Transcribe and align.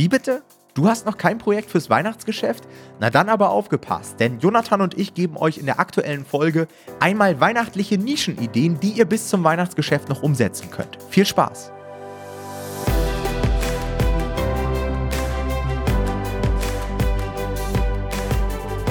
Wie 0.00 0.08
bitte? 0.08 0.42
Du 0.72 0.88
hast 0.88 1.04
noch 1.04 1.18
kein 1.18 1.36
Projekt 1.36 1.70
fürs 1.70 1.90
Weihnachtsgeschäft? 1.90 2.66
Na 3.00 3.10
dann 3.10 3.28
aber 3.28 3.50
aufgepasst, 3.50 4.18
denn 4.18 4.40
Jonathan 4.40 4.80
und 4.80 4.98
ich 4.98 5.12
geben 5.12 5.36
euch 5.36 5.58
in 5.58 5.66
der 5.66 5.78
aktuellen 5.78 6.24
Folge 6.24 6.68
einmal 7.00 7.38
weihnachtliche 7.38 7.98
Nischenideen, 7.98 8.80
die 8.80 8.92
ihr 8.92 9.04
bis 9.04 9.28
zum 9.28 9.44
Weihnachtsgeschäft 9.44 10.08
noch 10.08 10.22
umsetzen 10.22 10.70
könnt. 10.70 10.96
Viel 11.10 11.26
Spaß! 11.26 11.70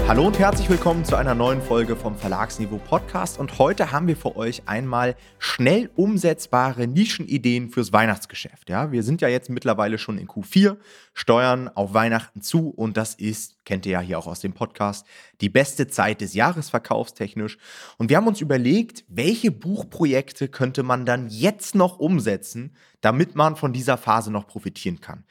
Hallo 0.09 0.25
und 0.25 0.39
herzlich 0.39 0.67
willkommen 0.71 1.05
zu 1.05 1.15
einer 1.15 1.35
neuen 1.35 1.61
Folge 1.61 1.95
vom 1.95 2.17
Verlagsniveau 2.17 2.79
Podcast. 2.79 3.37
Und 3.37 3.59
heute 3.59 3.91
haben 3.91 4.07
wir 4.07 4.17
für 4.17 4.35
euch 4.37 4.63
einmal 4.65 5.15
schnell 5.37 5.91
umsetzbare 5.95 6.87
Nischenideen 6.87 7.69
fürs 7.69 7.93
Weihnachtsgeschäft. 7.93 8.71
Ja, 8.71 8.91
wir 8.91 9.03
sind 9.03 9.21
ja 9.21 9.27
jetzt 9.27 9.51
mittlerweile 9.51 9.99
schon 9.99 10.17
in 10.17 10.27
Q4, 10.27 10.77
steuern 11.13 11.67
auf 11.67 11.93
Weihnachten 11.93 12.41
zu 12.41 12.71
und 12.71 12.97
das 12.97 13.13
ist, 13.13 13.63
kennt 13.65 13.85
ihr 13.85 13.91
ja 13.91 13.99
hier 13.99 14.17
auch 14.17 14.25
aus 14.25 14.39
dem 14.39 14.53
Podcast, 14.53 15.05
die 15.41 15.49
beste 15.49 15.87
Zeit 15.87 16.21
des 16.21 16.33
Jahres 16.33 16.71
verkaufstechnisch. 16.71 17.59
Und 17.99 18.09
wir 18.09 18.17
haben 18.17 18.27
uns 18.27 18.41
überlegt, 18.41 19.05
welche 19.09 19.51
Buchprojekte 19.51 20.47
könnte 20.47 20.81
man 20.81 21.05
dann 21.05 21.29
jetzt 21.29 21.75
noch 21.75 21.99
umsetzen, 21.99 22.73
damit 23.01 23.35
man 23.35 23.55
von 23.55 23.73
dieser 23.73 23.97
Phase 23.97 24.31
noch 24.31 24.47
profitieren 24.47 24.99
kann. 24.99 25.23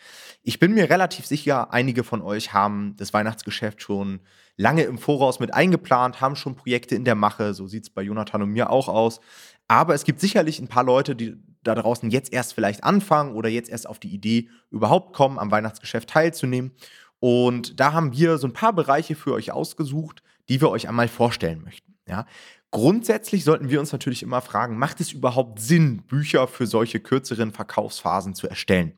Ich 0.42 0.58
bin 0.58 0.72
mir 0.74 0.90
relativ 0.90 1.26
sicher, 1.26 1.72
einige 1.72 2.04
von 2.04 2.22
euch 2.22 2.52
haben 2.52 2.94
das 2.96 3.12
Weihnachtsgeschäft 3.12 3.82
schon 3.82 4.20
lange 4.56 4.82
im 4.82 4.98
Voraus 4.98 5.40
mit 5.40 5.54
eingeplant, 5.54 6.20
haben 6.20 6.36
schon 6.36 6.56
Projekte 6.56 6.94
in 6.94 7.04
der 7.04 7.14
Mache. 7.14 7.54
So 7.54 7.66
sieht 7.66 7.84
es 7.84 7.90
bei 7.90 8.02
Jonathan 8.02 8.42
und 8.42 8.50
mir 8.50 8.70
auch 8.70 8.88
aus. 8.88 9.20
Aber 9.68 9.94
es 9.94 10.04
gibt 10.04 10.20
sicherlich 10.20 10.58
ein 10.60 10.68
paar 10.68 10.84
Leute, 10.84 11.14
die 11.14 11.36
da 11.62 11.74
draußen 11.74 12.10
jetzt 12.10 12.32
erst 12.32 12.54
vielleicht 12.54 12.84
anfangen 12.84 13.34
oder 13.34 13.48
jetzt 13.48 13.68
erst 13.70 13.86
auf 13.88 13.98
die 13.98 14.12
Idee 14.12 14.48
überhaupt 14.70 15.14
kommen, 15.14 15.38
am 15.38 15.50
Weihnachtsgeschäft 15.50 16.08
teilzunehmen. 16.08 16.72
Und 17.20 17.78
da 17.80 17.92
haben 17.92 18.12
wir 18.12 18.38
so 18.38 18.46
ein 18.46 18.52
paar 18.52 18.72
Bereiche 18.72 19.14
für 19.14 19.32
euch 19.34 19.52
ausgesucht, 19.52 20.22
die 20.48 20.60
wir 20.60 20.70
euch 20.70 20.88
einmal 20.88 21.08
vorstellen 21.08 21.62
möchten. 21.62 21.98
Ja? 22.06 22.26
Grundsätzlich 22.70 23.44
sollten 23.44 23.70
wir 23.70 23.80
uns 23.80 23.92
natürlich 23.92 24.22
immer 24.22 24.42
fragen, 24.42 24.78
macht 24.78 25.00
es 25.00 25.12
überhaupt 25.12 25.58
Sinn, 25.58 26.02
Bücher 26.02 26.46
für 26.46 26.66
solche 26.66 27.00
kürzeren 27.00 27.52
Verkaufsphasen 27.52 28.34
zu 28.34 28.46
erstellen? 28.46 28.92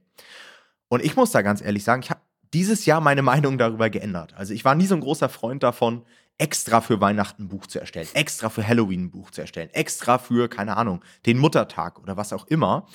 Und 0.89 1.05
ich 1.05 1.15
muss 1.15 1.31
da 1.31 1.43
ganz 1.43 1.63
ehrlich 1.63 1.85
sagen, 1.85 2.03
ich 2.03 2.11
habe 2.11 2.21
dieses 2.53 2.85
Jahr 2.85 3.01
meine 3.01 3.23
Meinung 3.31 3.59
darüber 3.59 3.89
geändert. 3.89 4.35
Also 4.35 4.55
ich 4.55 4.65
war 4.65 4.75
nie 4.75 4.87
so 4.87 4.97
ein 4.97 5.01
großer 5.01 5.29
Freund 5.29 5.63
davon, 5.63 6.05
extra 6.37 6.81
für 6.81 7.01
Weihnachten 7.01 7.45
ein 7.45 7.49
Buch 7.49 7.67
zu 7.67 7.79
erstellen, 7.79 8.09
extra 8.15 8.49
für 8.49 8.67
Halloween 8.67 9.05
ein 9.05 9.11
Buch 9.11 9.31
zu 9.31 9.43
erstellen, 9.43 9.69
extra 9.73 10.19
für, 10.19 10.49
keine 10.49 10.77
Ahnung, 10.77 11.05
den 11.27 11.39
Muttertag 11.39 12.01
oder 12.01 12.17
was 12.17 12.33
auch 12.33 12.47
immer. 12.47 12.87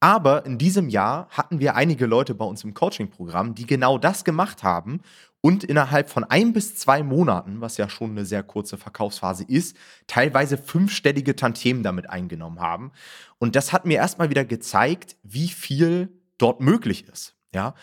Aber 0.00 0.44
in 0.44 0.58
diesem 0.58 0.88
Jahr 0.88 1.28
hatten 1.30 1.60
wir 1.60 1.76
einige 1.76 2.06
Leute 2.06 2.34
bei 2.34 2.44
uns 2.44 2.64
im 2.64 2.74
Coaching-Programm, 2.74 3.54
die 3.54 3.66
genau 3.66 3.98
das 3.98 4.24
gemacht 4.24 4.64
haben 4.64 5.00
und 5.42 5.64
innerhalb 5.64 6.08
von 6.08 6.24
ein 6.24 6.52
bis 6.52 6.76
zwei 6.76 7.02
Monaten, 7.02 7.60
was 7.60 7.76
ja 7.76 7.90
schon 7.90 8.12
eine 8.12 8.24
sehr 8.24 8.44
kurze 8.44 8.78
Verkaufsphase 8.78 9.44
ist, 9.44 9.76
teilweise 10.06 10.56
fünfstellige 10.56 11.36
Tantiemen 11.36 11.82
damit 11.82 12.08
eingenommen 12.08 12.60
haben. 12.60 12.92
Und 13.38 13.56
das 13.56 13.72
hat 13.72 13.84
mir 13.84 13.96
erstmal 13.96 14.30
wieder 14.30 14.44
gezeigt, 14.44 15.16
wie 15.24 15.48
viel 15.48 16.08
dort 16.38 16.60
möglich 16.60 17.08
ist. 17.08 17.34
Ja. 17.52 17.74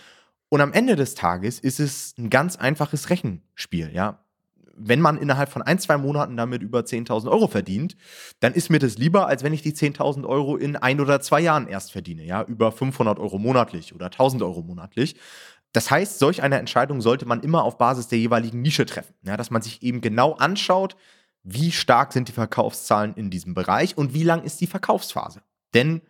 Und 0.48 0.62
am 0.62 0.72
Ende 0.72 0.96
des 0.96 1.16
Tages 1.16 1.60
ist 1.60 1.82
es 1.82 2.16
ein 2.18 2.30
ganz 2.30 2.56
einfaches 2.56 3.10
Rechenspiel, 3.10 3.92
ja. 3.94 4.24
Wenn 4.82 5.02
man 5.02 5.18
innerhalb 5.18 5.50
von 5.50 5.62
ein, 5.62 5.78
zwei 5.78 5.98
Monaten 5.98 6.38
damit 6.38 6.62
über 6.62 6.80
10.000 6.80 7.30
Euro 7.30 7.50
verdient, 7.50 7.98
dann 8.40 8.54
ist 8.54 8.70
mir 8.70 8.80
das 8.80 8.98
lieber, 8.98 9.28
als 9.28 9.44
wenn 9.44 9.52
ich 9.52 9.62
die 9.62 9.74
10.000 9.74 10.26
Euro 10.26 10.56
in 10.56 10.78
ein 10.78 11.02
oder 11.02 11.20
zwei 11.20 11.42
Jahren 11.42 11.68
erst 11.68 11.92
verdiene, 11.92 12.24
ja, 12.24 12.44
über 12.44 12.72
500 12.72 13.20
Euro 13.20 13.38
monatlich 13.38 13.94
oder 13.94 14.08
1.000 14.08 14.42
Euro 14.42 14.62
monatlich. 14.62 15.18
Das 15.72 15.92
heißt, 15.92 16.20
solch 16.20 16.42
eine 16.42 16.58
Entscheidung 16.58 17.02
sollte 17.02 17.26
man 17.26 17.42
immer 17.42 17.64
auf 17.64 17.78
Basis 17.78 18.08
der 18.08 18.20
jeweiligen 18.20 18.62
Nische 18.62 18.86
treffen, 18.86 19.14
ja, 19.24 19.38
dass 19.38 19.52
man 19.52 19.62
sich 19.62 19.84
eben 19.84 20.02
genau 20.02 20.34
anschaut, 20.34 20.96
wie 21.44 21.72
stark 21.72 22.14
sind 22.14 22.28
die 22.28 22.34
Verkaufszahlen 22.34 23.14
in 23.14 23.30
diesem 23.30 23.54
Bereich 23.54 23.98
und 23.98 24.14
wie 24.14 24.24
lang 24.24 24.44
ist 24.44 24.62
die 24.62 24.68
Verkaufsphase. 24.68 25.42
Denn 25.74 26.02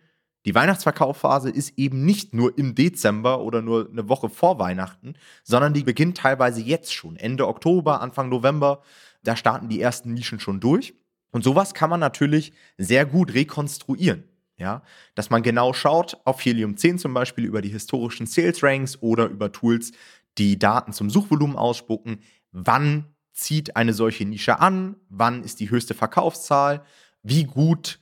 die 0.46 0.54
Weihnachtsverkaufphase 0.54 1.50
ist 1.50 1.76
eben 1.76 2.06
nicht 2.06 2.32
nur 2.32 2.56
im 2.56 2.74
Dezember 2.74 3.40
oder 3.42 3.60
nur 3.60 3.88
eine 3.90 4.08
Woche 4.08 4.30
vor 4.30 4.58
Weihnachten, 4.58 5.14
sondern 5.44 5.74
die 5.74 5.84
beginnt 5.84 6.16
teilweise 6.16 6.62
jetzt 6.62 6.94
schon. 6.94 7.16
Ende 7.16 7.46
Oktober, 7.46 8.00
Anfang 8.00 8.30
November, 8.30 8.82
da 9.22 9.36
starten 9.36 9.68
die 9.68 9.80
ersten 9.80 10.14
Nischen 10.14 10.40
schon 10.40 10.60
durch. 10.60 10.94
Und 11.30 11.44
sowas 11.44 11.74
kann 11.74 11.90
man 11.90 12.00
natürlich 12.00 12.52
sehr 12.78 13.04
gut 13.04 13.34
rekonstruieren. 13.34 14.24
Ja, 14.60 14.82
dass 15.14 15.30
man 15.30 15.42
genau 15.42 15.72
schaut, 15.72 16.18
auf 16.26 16.44
Helium 16.44 16.76
10 16.76 16.98
zum 16.98 17.14
Beispiel 17.14 17.46
über 17.46 17.62
die 17.62 17.70
historischen 17.70 18.26
Sales 18.26 18.62
Ranks 18.62 19.00
oder 19.00 19.24
über 19.24 19.50
Tools, 19.50 19.92
die 20.36 20.58
Daten 20.58 20.92
zum 20.92 21.08
Suchvolumen 21.08 21.56
ausspucken. 21.56 22.20
Wann 22.52 23.06
zieht 23.32 23.74
eine 23.74 23.94
solche 23.94 24.26
Nische 24.26 24.60
an? 24.60 24.96
Wann 25.08 25.42
ist 25.44 25.60
die 25.60 25.70
höchste 25.70 25.94
Verkaufszahl? 25.94 26.84
Wie 27.22 27.44
gut 27.44 28.00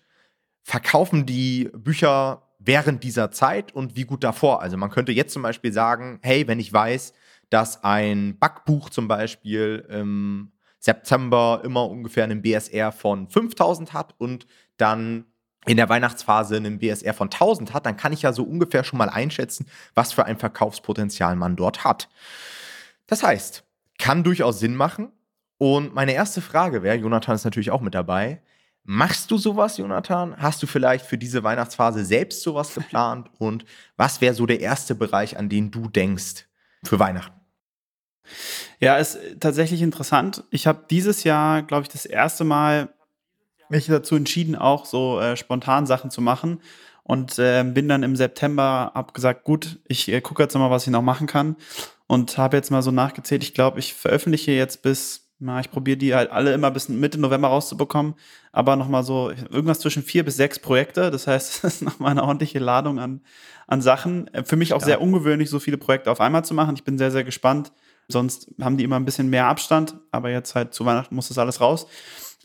verkaufen 0.65 1.27
die 1.27 1.71
Bücher 1.73 2.49
während 2.59 3.05
dieser 3.05 3.31
Zeit 3.31 3.73
und 3.73 3.95
wie 3.95 4.05
gut 4.05 4.25
davor? 4.25 4.61
Also 4.61 4.77
man 4.77 4.91
könnte 4.91 5.13
jetzt 5.13 5.33
zum 5.33 5.43
Beispiel 5.43 5.73
sagen, 5.73 6.19
hey, 6.23 6.49
wenn 6.49 6.59
ich 6.59 6.73
weiß, 6.73 7.13
dass 7.51 7.85
ein 7.85 8.37
Backbuch 8.37 8.91
zum 8.91 9.07
Beispiel 9.07 9.87
im 9.89 10.51
September 10.81 11.63
immer 11.63 11.89
ungefähr 11.89 12.25
einen 12.25 12.43
BSR 12.43 12.91
von 12.91 13.29
5000 13.29 13.93
hat 13.93 14.17
und 14.19 14.49
dann 14.77 15.25
in 15.67 15.77
der 15.77 15.89
Weihnachtsphase 15.89 16.57
einen 16.57 16.79
BSR 16.79 17.15
von 17.15 17.29
1000 17.29 17.75
hat, 17.75 17.87
dann 17.87 17.97
kann 17.97 18.13
ich 18.13 18.23
ja 18.23 18.33
so 18.33 18.43
ungefähr 18.43 18.85
schon 18.85 18.99
mal 18.99 19.09
einschätzen, 19.11 19.67
was 19.95 20.13
für 20.13 20.25
ein 20.25 20.39
Verkaufspotenzial 20.39 21.37
man 21.37 21.57
dort 21.57 21.85
hat. 21.85 22.09
Das 23.07 23.23
heißt, 23.23 23.65
kann 23.99 24.25
durchaus 24.25 24.61
Sinn 24.61 24.75
machen. 24.75 25.13
Und 25.59 25.95
meine 25.95 26.13
erste 26.13 26.41
Frage 26.41 26.83
wäre, 26.83 26.97
Jonathan 26.97 27.35
ist 27.35 27.45
natürlich 27.45 27.71
auch 27.71 27.81
mit 27.81 27.95
dabei, 27.95 28.41
Machst 28.91 29.31
du 29.31 29.37
sowas, 29.37 29.77
Jonathan? 29.77 30.35
Hast 30.39 30.63
du 30.63 30.67
vielleicht 30.67 31.05
für 31.05 31.19
diese 31.19 31.45
Weihnachtsphase 31.45 32.07
selbst 32.07 32.41
sowas 32.41 32.73
geplant? 32.73 33.29
Und 33.39 33.67
was 33.99 34.23
wäre 34.23 34.33
so 34.33 34.47
der 34.47 34.61
erste 34.61 34.95
Bereich, 34.95 35.37
an 35.37 35.51
den 35.51 35.71
du 35.71 35.91
denkst 35.91 36.47
für 36.85 36.99
Weihnachten? 36.99 37.39
Ja, 38.81 38.97
ist 38.97 39.19
tatsächlich 39.41 39.83
interessant. 39.83 40.43
Ich 40.51 40.67
habe 40.67 40.87
dieses 40.89 41.23
Jahr, 41.23 41.61
glaube 41.65 41.83
ich, 41.83 41.91
das 41.91 42.07
erste 42.07 42.45
Mal 42.45 42.95
mich 43.71 43.87
dazu 43.87 44.17
entschieden, 44.17 44.57
auch 44.57 44.87
so 44.87 45.21
äh, 45.21 45.37
spontan 45.37 45.87
Sachen 45.87 46.11
zu 46.11 46.21
machen. 46.21 46.61
Und 47.03 47.39
äh, 47.39 47.65
bin 47.65 47.89
dann 47.89 48.03
im 48.03 48.17
September, 48.17 48.93
hab 48.95 49.15
gesagt, 49.15 49.45
gut, 49.45 49.79
ich 49.89 50.09
äh, 50.09 50.21
gucke 50.21 50.43
jetzt 50.43 50.55
mal, 50.55 50.71
was 50.71 50.87
ich 50.87 50.93
noch 50.93 51.03
machen 51.03 51.27
kann. 51.27 51.57
Und 52.07 52.37
habe 52.39 52.57
jetzt 52.57 52.71
mal 52.71 52.83
so 52.83 52.91
nachgezählt. 52.91 53.43
Ich 53.43 53.55
glaube, 53.55 53.79
ich 53.79 53.95
veröffentliche 53.95 54.53
jetzt 54.53 54.83
bis 54.83 55.29
na, 55.41 55.61
ich 55.61 55.71
probiere 55.71 55.97
die 55.97 56.15
halt 56.15 56.31
alle 56.31 56.53
immer 56.53 56.71
bis 56.71 56.89
Mitte 56.89 57.21
November 57.21 57.49
rauszubekommen, 57.49 58.15
aber 58.51 58.75
nochmal 58.75 59.05
so 59.05 59.31
irgendwas 59.31 59.79
zwischen 59.79 60.03
vier 60.03 60.25
bis 60.25 60.37
sechs 60.37 60.59
Projekte. 60.59 61.11
Das 61.11 61.27
heißt, 61.27 61.63
das 61.65 61.75
ist 61.77 61.83
nochmal 61.83 62.11
eine 62.11 62.25
ordentliche 62.25 62.59
Ladung 62.59 62.99
an, 62.99 63.21
an 63.67 63.81
Sachen. 63.81 64.29
Für 64.45 64.57
mich 64.57 64.73
auch 64.73 64.81
ja. 64.81 64.87
sehr 64.87 65.01
ungewöhnlich, 65.01 65.49
so 65.49 65.61
viele 65.61 65.79
Projekte 65.79 66.11
auf 66.11 66.21
einmal 66.21 66.45
zu 66.45 66.55
machen. 66.55 66.75
Ich 66.75 66.85
bin 66.85 66.99
sehr, 66.99 67.13
sehr 67.13 67.25
gespannt. 67.25 67.73
Sonst 68.09 68.51
haben 68.61 68.77
die 68.77 68.85
immer 68.85 68.97
ein 68.97 69.05
bisschen 69.05 69.29
mehr 69.29 69.47
Abstand, 69.47 69.97
aber 70.11 70.31
jetzt 70.31 70.55
halt 70.55 70.75
zu 70.75 70.85
Weihnachten 70.87 71.15
muss 71.15 71.29
das 71.29 71.39
alles 71.39 71.61
raus. 71.61 71.87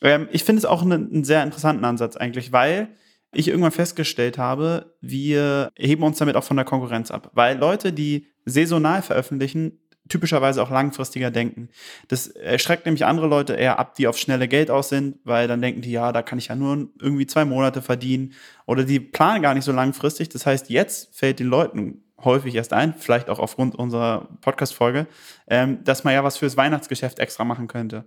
Ähm, 0.02 0.28
ich 0.32 0.44
finde 0.44 0.60
es 0.60 0.66
auch 0.66 0.82
einen, 0.82 1.10
einen 1.10 1.24
sehr 1.24 1.44
interessanten 1.44 1.86
Ansatz 1.86 2.18
eigentlich, 2.18 2.52
weil 2.52 2.90
ich 3.32 3.48
irgendwann 3.48 3.72
festgestellt 3.72 4.38
habe, 4.38 4.94
wir 5.02 5.72
heben 5.76 6.04
uns 6.04 6.18
damit 6.18 6.36
auch 6.36 6.44
von 6.44 6.58
der 6.58 6.66
Konkurrenz 6.66 7.10
ab. 7.12 7.32
Weil 7.34 7.58
Leute, 7.58 7.92
die 7.94 8.28
saisonal 8.46 9.02
veröffentlichen, 9.02 9.80
typischerweise 10.10 10.62
auch 10.62 10.70
langfristiger 10.70 11.32
denken. 11.32 11.70
Das 12.10 12.28
erschreckt 12.28 12.86
nämlich 12.86 13.06
andere 13.06 13.28
Leute 13.28 13.54
eher 13.54 13.80
ab, 13.80 13.96
die 13.96 14.08
auf 14.08 14.18
schnelle 14.18 14.48
Geld 14.48 14.70
aus 14.70 14.90
sind, 14.90 15.18
weil 15.24 15.48
dann 15.48 15.62
denken 15.62 15.82
die, 15.82 15.92
ja, 15.92 16.12
da 16.12 16.22
kann 16.22 16.38
ich 16.38 16.48
ja 16.48 16.56
nur 16.56 16.90
irgendwie 17.00 17.26
zwei 17.26 17.46
Monate 17.46 17.82
verdienen. 17.82 18.34
Oder 18.66 18.84
die 18.84 19.00
planen 19.00 19.42
gar 19.42 19.54
nicht 19.54 19.64
so 19.64 19.72
langfristig. 19.72 20.30
Das 20.30 20.46
heißt, 20.46 20.70
jetzt 20.70 21.18
fällt 21.18 21.40
den 21.40 21.48
Leuten 21.48 22.03
häufig 22.26 22.56
erst 22.56 22.74
ein, 22.74 22.94
vielleicht 22.94 23.30
auch 23.30 23.40
aufgrund 23.40 23.76
unserer 23.76 24.30
Podcast-Folge, 24.42 25.08
ähm, 25.48 25.84
dass 25.84 26.04
man 26.04 26.14
ja 26.14 26.24
was 26.24 26.38
fürs 26.38 26.58
Weihnachtsgeschäft 26.58 27.20
extra 27.20 27.44
machen 27.44 27.68
könnte. 27.68 28.06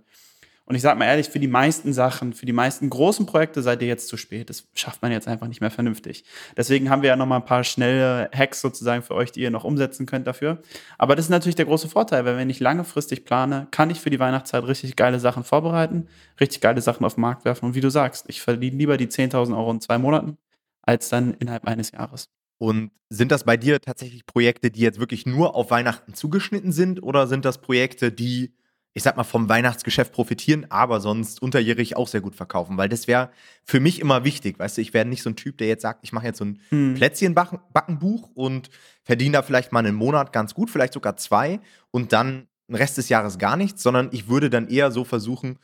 Und 0.67 0.75
ich 0.75 0.81
sage 0.81 0.99
mal 0.99 1.05
ehrlich, 1.05 1.29
für 1.29 1.39
die 1.39 1.47
meisten 1.47 1.93
Sachen, 1.93 2.33
für 2.33 2.45
die 2.45 2.51
meisten 2.51 2.89
großen 2.89 3.25
Projekte 3.25 3.61
seid 3.61 3.81
ihr 3.81 3.87
jetzt 3.87 4.09
zu 4.09 4.17
spät. 4.17 4.49
Das 4.49 4.67
schafft 4.73 5.01
man 5.01 5.13
jetzt 5.13 5.25
einfach 5.25 5.47
nicht 5.47 5.61
mehr 5.61 5.71
vernünftig. 5.71 6.25
Deswegen 6.57 6.89
haben 6.89 7.03
wir 7.03 7.07
ja 7.07 7.15
noch 7.15 7.25
mal 7.25 7.37
ein 7.37 7.45
paar 7.45 7.63
schnelle 7.63 8.29
Hacks 8.35 8.59
sozusagen 8.59 9.01
für 9.01 9.15
euch, 9.15 9.31
die 9.31 9.39
ihr 9.39 9.49
noch 9.49 9.63
umsetzen 9.63 10.05
könnt 10.05 10.27
dafür. 10.27 10.61
Aber 10.97 11.15
das 11.15 11.27
ist 11.27 11.29
natürlich 11.29 11.55
der 11.55 11.67
große 11.67 11.87
Vorteil, 11.87 12.25
weil 12.25 12.35
wenn 12.35 12.49
ich 12.49 12.59
langfristig 12.59 13.23
plane, 13.23 13.69
kann 13.71 13.89
ich 13.89 14.01
für 14.01 14.09
die 14.09 14.19
Weihnachtszeit 14.19 14.67
richtig 14.67 14.97
geile 14.97 15.21
Sachen 15.21 15.45
vorbereiten, 15.45 16.09
richtig 16.37 16.59
geile 16.59 16.81
Sachen 16.81 17.05
auf 17.05 17.13
den 17.13 17.21
Markt 17.21 17.45
werfen. 17.45 17.67
Und 17.67 17.75
wie 17.75 17.81
du 17.81 17.89
sagst, 17.89 18.25
ich 18.27 18.41
verdiene 18.41 18.75
lieber 18.75 18.97
die 18.97 19.07
10.000 19.07 19.55
Euro 19.57 19.71
in 19.71 19.79
zwei 19.79 19.97
Monaten, 19.97 20.37
als 20.81 21.07
dann 21.07 21.33
innerhalb 21.35 21.65
eines 21.65 21.91
Jahres. 21.91 22.27
Und 22.57 22.91
sind 23.09 23.31
das 23.31 23.43
bei 23.43 23.57
dir 23.57 23.79
tatsächlich 23.79 24.25
Projekte, 24.25 24.71
die 24.71 24.81
jetzt 24.81 24.99
wirklich 24.99 25.25
nur 25.25 25.55
auf 25.55 25.71
Weihnachten 25.71 26.13
zugeschnitten 26.13 26.71
sind 26.71 27.01
oder 27.01 27.27
sind 27.27 27.45
das 27.45 27.59
Projekte, 27.59 28.11
die 28.11 28.53
ich 28.97 29.03
sag 29.03 29.15
mal, 29.15 29.23
vom 29.23 29.47
Weihnachtsgeschäft 29.47 30.11
profitieren, 30.11 30.65
aber 30.71 30.99
sonst 30.99 31.39
unterjährig 31.39 31.95
auch 31.95 32.07
sehr 32.07 32.19
gut 32.19 32.33
verkaufen, 32.33 32.77
weil 32.77 32.89
das 32.89 33.07
wäre 33.07 33.29
für 33.63 33.79
mich 33.79 33.99
immer 33.99 34.23
wichtig. 34.23 34.57
Weißt 34.57 34.75
du, 34.75 34.81
ich 34.81 34.91
wäre 34.91 35.05
nicht 35.05 35.21
so 35.21 35.29
ein 35.29 35.35
Typ, 35.35 35.59
der 35.59 35.67
jetzt 35.67 35.83
sagt, 35.83 35.99
ich 36.01 36.13
mache 36.13 36.25
jetzt 36.25 36.39
so 36.39 36.45
ein 36.45 36.59
hm. 36.69 36.95
Plätzchenbackenbuch 36.95 38.31
und 38.33 38.71
verdiene 39.03 39.33
da 39.33 39.41
vielleicht 39.43 39.71
mal 39.71 39.85
einen 39.85 39.95
Monat 39.95 40.33
ganz 40.33 40.55
gut, 40.55 40.71
vielleicht 40.71 40.93
sogar 40.93 41.15
zwei 41.15 41.59
und 41.91 42.11
dann 42.11 42.47
den 42.67 42.75
Rest 42.75 42.97
des 42.97 43.07
Jahres 43.09 43.37
gar 43.37 43.55
nichts, 43.55 43.83
sondern 43.83 44.09
ich 44.13 44.29
würde 44.29 44.49
dann 44.49 44.67
eher 44.67 44.89
so 44.89 45.03
versuchen, 45.03 45.59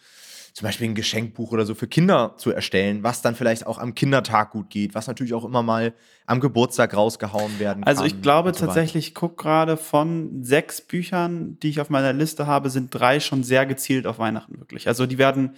zum 0.54 0.68
Beispiel 0.68 0.88
ein 0.88 0.96
Geschenkbuch 0.96 1.52
oder 1.52 1.66
so 1.66 1.74
für 1.74 1.88
Kinder 1.88 2.36
zu 2.38 2.52
erstellen, 2.52 3.02
was 3.02 3.24
dann 3.24 3.34
vielleicht 3.34 3.66
auch 3.66 3.80
am 3.80 3.96
Kindertag 3.96 4.52
gut 4.52 4.70
geht, 4.70 4.94
was 4.94 5.08
natürlich 5.08 5.34
auch 5.34 5.46
immer 5.46 5.64
mal 5.64 5.94
am 6.28 6.40
Geburtstag 6.40 6.96
rausgehauen 6.96 7.58
werden 7.60 7.84
also 7.84 8.02
kann. 8.02 8.06
Also 8.06 8.16
ich 8.16 8.22
glaube 8.22 8.54
so 8.54 8.66
tatsächlich, 8.66 9.08
ich 9.08 9.16
gucke 9.16 9.36
gerade 9.36 9.78
von 9.78 10.44
sechs 10.44 10.80
Büchern, 10.80 11.58
die 11.60 11.70
ich 11.70 11.82
auf 11.82 11.90
meiner 11.90 12.14
Liste 12.14 12.46
habe, 12.46 12.70
sind 12.70 12.94
drei 12.94 13.20
schon 13.20 13.44
sehr 13.44 13.66
gezielt 13.66 14.06
auf 14.06 14.20
Weihnachten 14.20 14.60
wirklich. 14.60 14.88
Also 14.88 15.08
die 15.08 15.18
werden, 15.18 15.56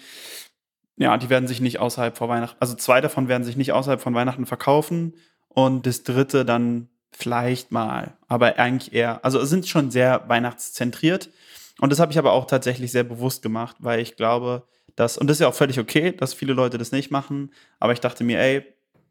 ja, 0.95 1.17
die 1.17 1.29
werden 1.29 1.49
sich 1.49 1.59
nicht 1.59 1.79
außerhalb 1.79 2.17
vor 2.17 2.29
Weihnachten, 2.29 2.55
also 2.61 2.73
zwei 2.75 3.01
davon 3.01 3.27
werden 3.27 3.43
sich 3.43 3.57
nicht 3.57 3.73
außerhalb 3.73 3.99
von 3.99 4.13
Weihnachten 4.13 4.45
verkaufen 4.45 5.15
und 5.49 5.85
das 5.85 6.03
dritte 6.03 6.45
dann 6.45 6.87
vielleicht 7.11 7.71
mal, 7.73 8.13
aber 8.29 8.57
eigentlich 8.59 8.93
eher, 8.93 9.23
also 9.25 9.39
es 9.39 9.49
sind 9.49 9.67
schon 9.67 9.91
sehr 9.91 10.23
weihnachtszentriert. 10.27 11.29
Und 11.81 11.91
das 11.91 11.99
habe 11.99 12.13
ich 12.13 12.17
aber 12.17 12.31
auch 12.31 12.45
tatsächlich 12.45 12.93
sehr 12.93 13.03
bewusst 13.03 13.41
gemacht, 13.41 13.75
weil 13.79 13.99
ich 13.99 14.15
glaube, 14.15 14.65
dass, 14.95 15.17
und 15.17 15.27
das 15.27 15.37
ist 15.37 15.41
ja 15.41 15.47
auch 15.47 15.55
völlig 15.55 15.79
okay, 15.79 16.11
dass 16.11 16.33
viele 16.33 16.53
Leute 16.53 16.77
das 16.77 16.91
nicht 16.91 17.11
machen, 17.11 17.51
aber 17.79 17.93
ich 17.93 17.99
dachte 17.99 18.23
mir, 18.23 18.39
ey, 18.39 18.63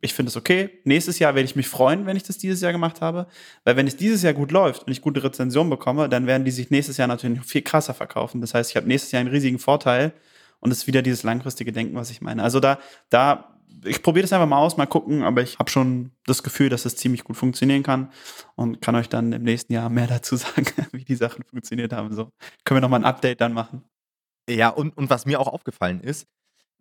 ich 0.05 0.13
finde 0.13 0.29
es 0.29 0.37
okay. 0.37 0.69
Nächstes 0.85 1.19
Jahr 1.19 1.35
werde 1.35 1.47
ich 1.47 1.57
mich 1.57 1.67
freuen, 1.67 2.05
wenn 2.05 2.17
ich 2.17 2.25
das 2.25 2.37
dieses 2.37 2.61
Jahr 2.61 2.73
gemacht 2.73 3.01
habe. 3.01 3.27
Weil 3.65 3.77
wenn 3.77 3.87
es 3.87 3.97
dieses 3.97 4.23
Jahr 4.23 4.35
gut 4.35 4.53
läuft 4.53 4.87
und 4.87 4.93
ich 4.93 5.01
gute 5.01 5.25
Rezensionen 5.25 5.71
bekomme, 5.71 6.11
dann 6.11 6.27
werden 6.27 6.45
die 6.45 6.51
sich 6.51 6.71
nächstes 6.71 6.99
Jahr 6.99 7.09
natürlich 7.09 7.39
noch 7.39 7.47
viel 7.47 7.63
krasser 7.63 7.95
verkaufen. 7.95 8.43
Das 8.43 8.53
heißt, 8.53 8.71
ich 8.71 8.77
habe 8.77 8.87
nächstes 8.87 9.13
Jahr 9.13 9.21
einen 9.21 9.31
riesigen 9.31 9.59
Vorteil 9.59 10.13
und 10.61 10.71
es 10.71 10.79
ist 10.79 10.87
wieder 10.87 11.01
dieses 11.01 11.23
langfristige 11.23 11.73
Denken, 11.73 11.97
was 11.97 12.11
ich 12.11 12.21
meine. 12.21 12.43
Also 12.43 12.61
da, 12.61 12.79
da, 13.09 13.59
ich 13.83 14.03
probiere 14.03 14.25
das 14.25 14.33
einfach 14.35 14.47
mal 14.47 14.59
aus, 14.59 14.77
mal 14.77 14.85
gucken, 14.85 15.23
aber 15.23 15.41
ich 15.41 15.59
habe 15.59 15.71
schon 15.71 16.11
das 16.27 16.43
Gefühl, 16.43 16.69
dass 16.69 16.85
es 16.85 16.97
ziemlich 16.97 17.25
gut 17.25 17.39
funktionieren 17.39 17.83
kann 17.83 18.13
und 18.57 18.83
kann 18.83 18.97
euch 18.97 19.09
dann 19.09 19.33
im 19.33 19.43
nächsten 19.43 19.73
Jahr 19.73 19.89
mehr 19.89 20.07
dazu 20.09 20.37
sagen, 20.37 20.67
wie 20.93 21.05
die 21.05 21.17
Sachen 21.17 21.45
funktioniert 21.45 21.95
haben. 21.95 22.15
So 22.15 22.29
können 22.65 22.77
wir 22.77 22.83
nochmal 22.83 23.01
ein 23.01 23.07
Update 23.07 23.41
dann 23.41 23.55
machen. 23.55 23.85
Ja, 24.49 24.69
und, 24.69 24.97
und 24.97 25.11
was 25.11 25.27
mir 25.27 25.41
auch 25.41 25.49
aufgefallen 25.49 26.01
ist, 26.01 26.27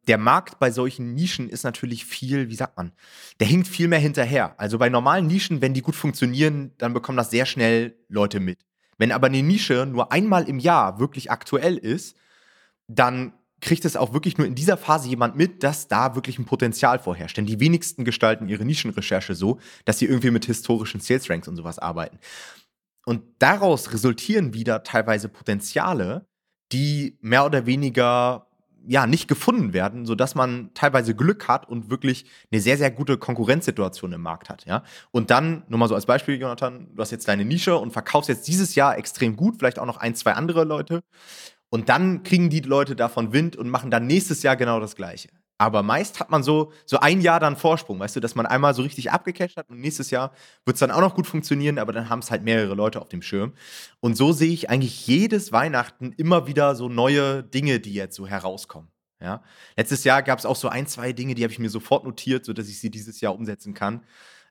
der 0.07 0.17
Markt 0.17 0.59
bei 0.59 0.69
solchen 0.69 1.13
Nischen 1.13 1.49
ist 1.49 1.63
natürlich 1.63 2.05
viel, 2.05 2.49
wie 2.49 2.55
sagt 2.55 2.75
man, 2.75 2.91
der 3.39 3.47
hinkt 3.47 3.67
viel 3.67 3.87
mehr 3.87 3.99
hinterher. 3.99 4.59
Also 4.59 4.77
bei 4.77 4.89
normalen 4.89 5.27
Nischen, 5.27 5.61
wenn 5.61 5.73
die 5.73 5.81
gut 5.81 5.95
funktionieren, 5.95 6.73
dann 6.77 6.93
bekommen 6.93 7.17
das 7.17 7.31
sehr 7.31 7.45
schnell 7.45 7.95
Leute 8.09 8.39
mit. 8.39 8.65
Wenn 8.97 9.11
aber 9.11 9.27
eine 9.27 9.41
Nische 9.41 9.85
nur 9.85 10.11
einmal 10.11 10.47
im 10.47 10.59
Jahr 10.59 10.99
wirklich 10.99 11.31
aktuell 11.31 11.77
ist, 11.77 12.17
dann 12.87 13.33
kriegt 13.61 13.85
es 13.85 13.95
auch 13.95 14.13
wirklich 14.13 14.37
nur 14.37 14.45
in 14.45 14.55
dieser 14.55 14.75
Phase 14.75 15.07
jemand 15.07 15.37
mit, 15.37 15.63
dass 15.63 15.87
da 15.87 16.15
wirklich 16.15 16.37
ein 16.37 16.45
Potenzial 16.45 16.99
vorherrscht. 16.99 17.37
Denn 17.37 17.45
die 17.45 17.61
wenigsten 17.61 18.03
gestalten 18.03 18.49
ihre 18.49 18.65
Nischenrecherche 18.65 19.35
so, 19.35 19.59
dass 19.85 19.99
sie 19.99 20.05
irgendwie 20.05 20.31
mit 20.31 20.45
historischen 20.45 20.99
Sales 20.99 21.29
Ranks 21.29 21.47
und 21.47 21.55
sowas 21.55 21.79
arbeiten. 21.79 22.19
Und 23.05 23.23
daraus 23.39 23.93
resultieren 23.93 24.53
wieder 24.53 24.83
teilweise 24.83 25.29
Potenziale, 25.29 26.27
die 26.73 27.17
mehr 27.21 27.45
oder 27.45 27.65
weniger 27.65 28.47
ja 28.85 29.07
nicht 29.07 29.29
gefunden 29.29 29.71
werden, 29.71 30.05
sodass 30.05 30.35
man 30.35 30.71
teilweise 30.73 31.15
Glück 31.15 31.47
hat 31.47 31.69
und 31.69 31.89
wirklich 31.89 32.25
eine 32.51 32.59
sehr 32.59 32.77
sehr 32.77 32.91
gute 32.91 33.17
Konkurrenzsituation 33.17 34.11
im 34.11 34.21
Markt 34.21 34.49
hat, 34.49 34.65
ja. 34.65 34.83
Und 35.11 35.29
dann 35.31 35.63
nur 35.69 35.79
mal 35.79 35.87
so 35.87 35.95
als 35.95 36.05
Beispiel, 36.05 36.37
Jonathan, 36.39 36.89
du 36.93 37.01
hast 37.01 37.11
jetzt 37.11 37.27
deine 37.29 37.45
Nische 37.45 37.77
und 37.77 37.91
verkaufst 37.91 38.27
jetzt 38.27 38.47
dieses 38.47 38.75
Jahr 38.75 38.97
extrem 38.97 39.37
gut, 39.37 39.55
vielleicht 39.57 39.79
auch 39.79 39.85
noch 39.85 39.97
ein 39.97 40.15
zwei 40.15 40.33
andere 40.33 40.65
Leute, 40.65 41.01
und 41.69 41.89
dann 41.89 42.23
kriegen 42.23 42.49
die 42.49 42.59
Leute 42.59 42.95
davon 42.95 43.33
Wind 43.33 43.55
und 43.55 43.69
machen 43.69 43.89
dann 43.89 44.05
nächstes 44.05 44.43
Jahr 44.43 44.55
genau 44.55 44.79
das 44.79 44.95
Gleiche. 44.95 45.29
Aber 45.57 45.83
meist 45.83 46.19
hat 46.19 46.29
man 46.29 46.43
so, 46.43 46.71
so 46.85 46.99
ein 46.99 47.21
Jahr 47.21 47.39
dann 47.39 47.55
Vorsprung, 47.55 47.99
weißt 47.99 48.15
du, 48.15 48.19
dass 48.19 48.35
man 48.35 48.45
einmal 48.45 48.73
so 48.73 48.81
richtig 48.81 49.11
abgecasht 49.11 49.55
hat 49.55 49.69
und 49.69 49.79
nächstes 49.79 50.09
Jahr 50.09 50.33
wird 50.65 50.75
es 50.75 50.79
dann 50.79 50.91
auch 50.91 50.99
noch 50.99 51.15
gut 51.15 51.27
funktionieren, 51.27 51.77
aber 51.77 51.93
dann 51.93 52.09
haben 52.09 52.19
es 52.19 52.31
halt 52.31 52.43
mehrere 52.43 52.73
Leute 52.73 53.01
auf 53.01 53.09
dem 53.09 53.21
Schirm. 53.21 53.53
Und 53.99 54.17
so 54.17 54.31
sehe 54.31 54.51
ich 54.51 54.69
eigentlich 54.69 55.05
jedes 55.07 55.51
Weihnachten 55.51 56.11
immer 56.13 56.47
wieder 56.47 56.75
so 56.75 56.89
neue 56.89 57.43
Dinge, 57.43 57.79
die 57.79 57.93
jetzt 57.93 58.15
so 58.15 58.27
herauskommen. 58.27 58.89
Ja? 59.21 59.43
Letztes 59.77 60.03
Jahr 60.03 60.21
gab 60.21 60.39
es 60.39 60.45
auch 60.45 60.55
so 60.55 60.67
ein, 60.69 60.87
zwei 60.87 61.13
Dinge, 61.13 61.35
die 61.35 61.43
habe 61.43 61.53
ich 61.53 61.59
mir 61.59 61.69
sofort 61.69 62.03
notiert, 62.03 62.45
sodass 62.45 62.67
ich 62.67 62.79
sie 62.79 62.91
dieses 62.91 63.21
Jahr 63.21 63.33
umsetzen 63.33 63.73
kann. 63.73 64.03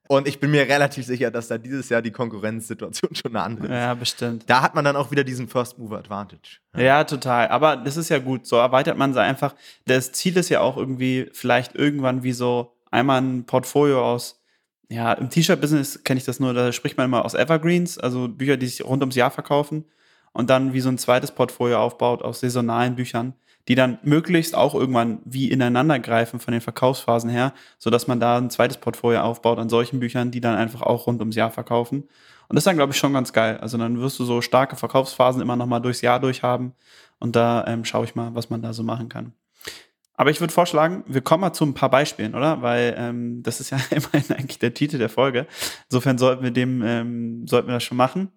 Und 0.08 0.28
ich 0.28 0.40
bin 0.40 0.50
mir 0.50 0.62
relativ 0.62 1.06
sicher, 1.06 1.31
dass 1.31 1.49
da 1.49 1.58
dieses 1.58 1.88
Jahr 1.88 2.02
die 2.02 2.10
Konkurrenzsituation 2.10 3.14
schon 3.14 3.34
eine 3.34 3.44
andere 3.44 3.66
ist. 3.66 3.72
Ja, 3.72 3.94
bestimmt. 3.94 4.44
Da 4.46 4.60
hat 4.60 4.75
man 4.75 4.84
dann 4.84 4.96
auch 4.96 5.10
wieder 5.10 5.25
diesen 5.25 5.49
First 5.49 5.78
Mover 5.78 5.99
Advantage. 5.99 6.58
Ja. 6.76 6.82
ja, 6.82 7.04
total. 7.04 7.49
Aber 7.49 7.76
das 7.76 7.96
ist 7.96 8.08
ja 8.08 8.19
gut. 8.19 8.46
So 8.46 8.56
erweitert 8.56 8.99
man 8.99 9.14
sie 9.14 9.20
einfach. 9.20 9.54
Das 9.87 10.12
Ziel 10.12 10.37
ist 10.37 10.49
ja 10.49 10.60
auch 10.60 10.76
irgendwie, 10.76 11.31
vielleicht 11.32 11.75
irgendwann 11.75 12.22
wie 12.22 12.32
so 12.32 12.75
einmal 12.90 13.22
ein 13.22 13.46
Portfolio 13.46 14.04
aus 14.04 14.43
ja, 14.93 15.14
im 15.14 15.31
T-Shirt-Business 15.31 16.05
kenne 16.05 16.19
ich 16.19 16.25
das 16.25 16.38
nur, 16.38 16.52
da 16.52 16.70
spricht 16.70 16.98
man 16.98 17.06
immer 17.06 17.25
aus 17.25 17.32
Evergreens, 17.32 17.96
also 17.96 18.28
Bücher, 18.28 18.58
die 18.58 18.66
sich 18.66 18.84
rund 18.84 19.02
ums 19.02 19.16
Jahr 19.16 19.31
verkaufen 19.31 19.87
und 20.32 20.50
dann 20.50 20.75
wie 20.75 20.81
so 20.81 20.90
ein 20.90 20.98
zweites 20.98 21.31
Portfolio 21.31 21.78
aufbaut 21.78 22.22
aus 22.22 22.40
saisonalen 22.40 22.94
Büchern 22.94 23.34
die 23.69 23.75
dann 23.75 23.99
möglichst 24.03 24.56
auch 24.56 24.75
irgendwann 24.75 25.20
wie 25.25 25.50
ineinander 25.50 25.99
greifen 25.99 26.41
von 26.41 26.53
den 26.53 26.61
Verkaufsphasen 26.61 27.31
her, 27.31 27.53
sodass 27.79 28.06
man 28.06 28.20
da 28.20 28.38
ein 28.38 28.50
zweites 28.50 28.79
Portfolio 28.79 29.20
aufbaut 29.20 29.59
an 29.59 29.69
solchen 29.69 30.00
Büchern, 30.00 30.31
die 30.31 30.41
dann 30.41 30.56
einfach 30.56 30.82
auch 30.82 31.06
rund 31.06 31.20
ums 31.20 31.37
Jahr 31.37 31.50
verkaufen. 31.50 32.05
Und 32.49 32.56
das 32.56 32.62
ist 32.62 32.67
dann, 32.67 32.76
glaube 32.76 32.93
ich, 32.93 32.99
schon 32.99 33.12
ganz 33.12 33.32
geil. 33.32 33.59
Also 33.59 33.79
dann 33.79 34.00
wirst 34.00 34.19
du 34.19 34.25
so 34.25 34.41
starke 34.41 34.76
Verkaufsphasen 34.76 35.41
immer 35.41 35.56
noch 35.56 35.67
mal 35.67 35.81
durchs 35.81 36.00
Jahr 36.00 36.20
durchhaben. 36.20 36.73
Und 37.19 37.37
da 37.37 37.64
ähm, 37.67 37.85
schaue 37.85 38.05
ich 38.05 38.14
mal, 38.14 38.35
was 38.35 38.50
man 38.50 38.62
da 38.62 38.73
so 38.73 38.82
machen 38.82 39.09
kann. 39.09 39.32
Aber 40.15 40.31
ich 40.31 40.41
würde 40.41 40.53
vorschlagen, 40.53 41.05
wir 41.06 41.23
kommen 41.23 41.41
mal 41.41 41.53
zu 41.53 41.65
ein 41.65 41.75
paar 41.75 41.91
Beispielen, 41.91 42.35
oder? 42.35 42.61
Weil 42.62 42.94
ähm, 42.99 43.43
das 43.43 43.61
ist 43.61 43.70
ja 43.70 43.79
immerhin 43.91 44.37
eigentlich 44.37 44.58
der 44.58 44.75
Titel 44.75 44.99
der 44.99 45.08
Folge. 45.08 45.47
Insofern 45.88 46.19
sollten 46.19 46.43
wir 46.43 46.50
dem, 46.50 46.82
ähm, 46.82 47.47
sollten 47.47 47.69
wir 47.69 47.75
das 47.75 47.85
schon 47.85 47.97
machen. 47.97 48.31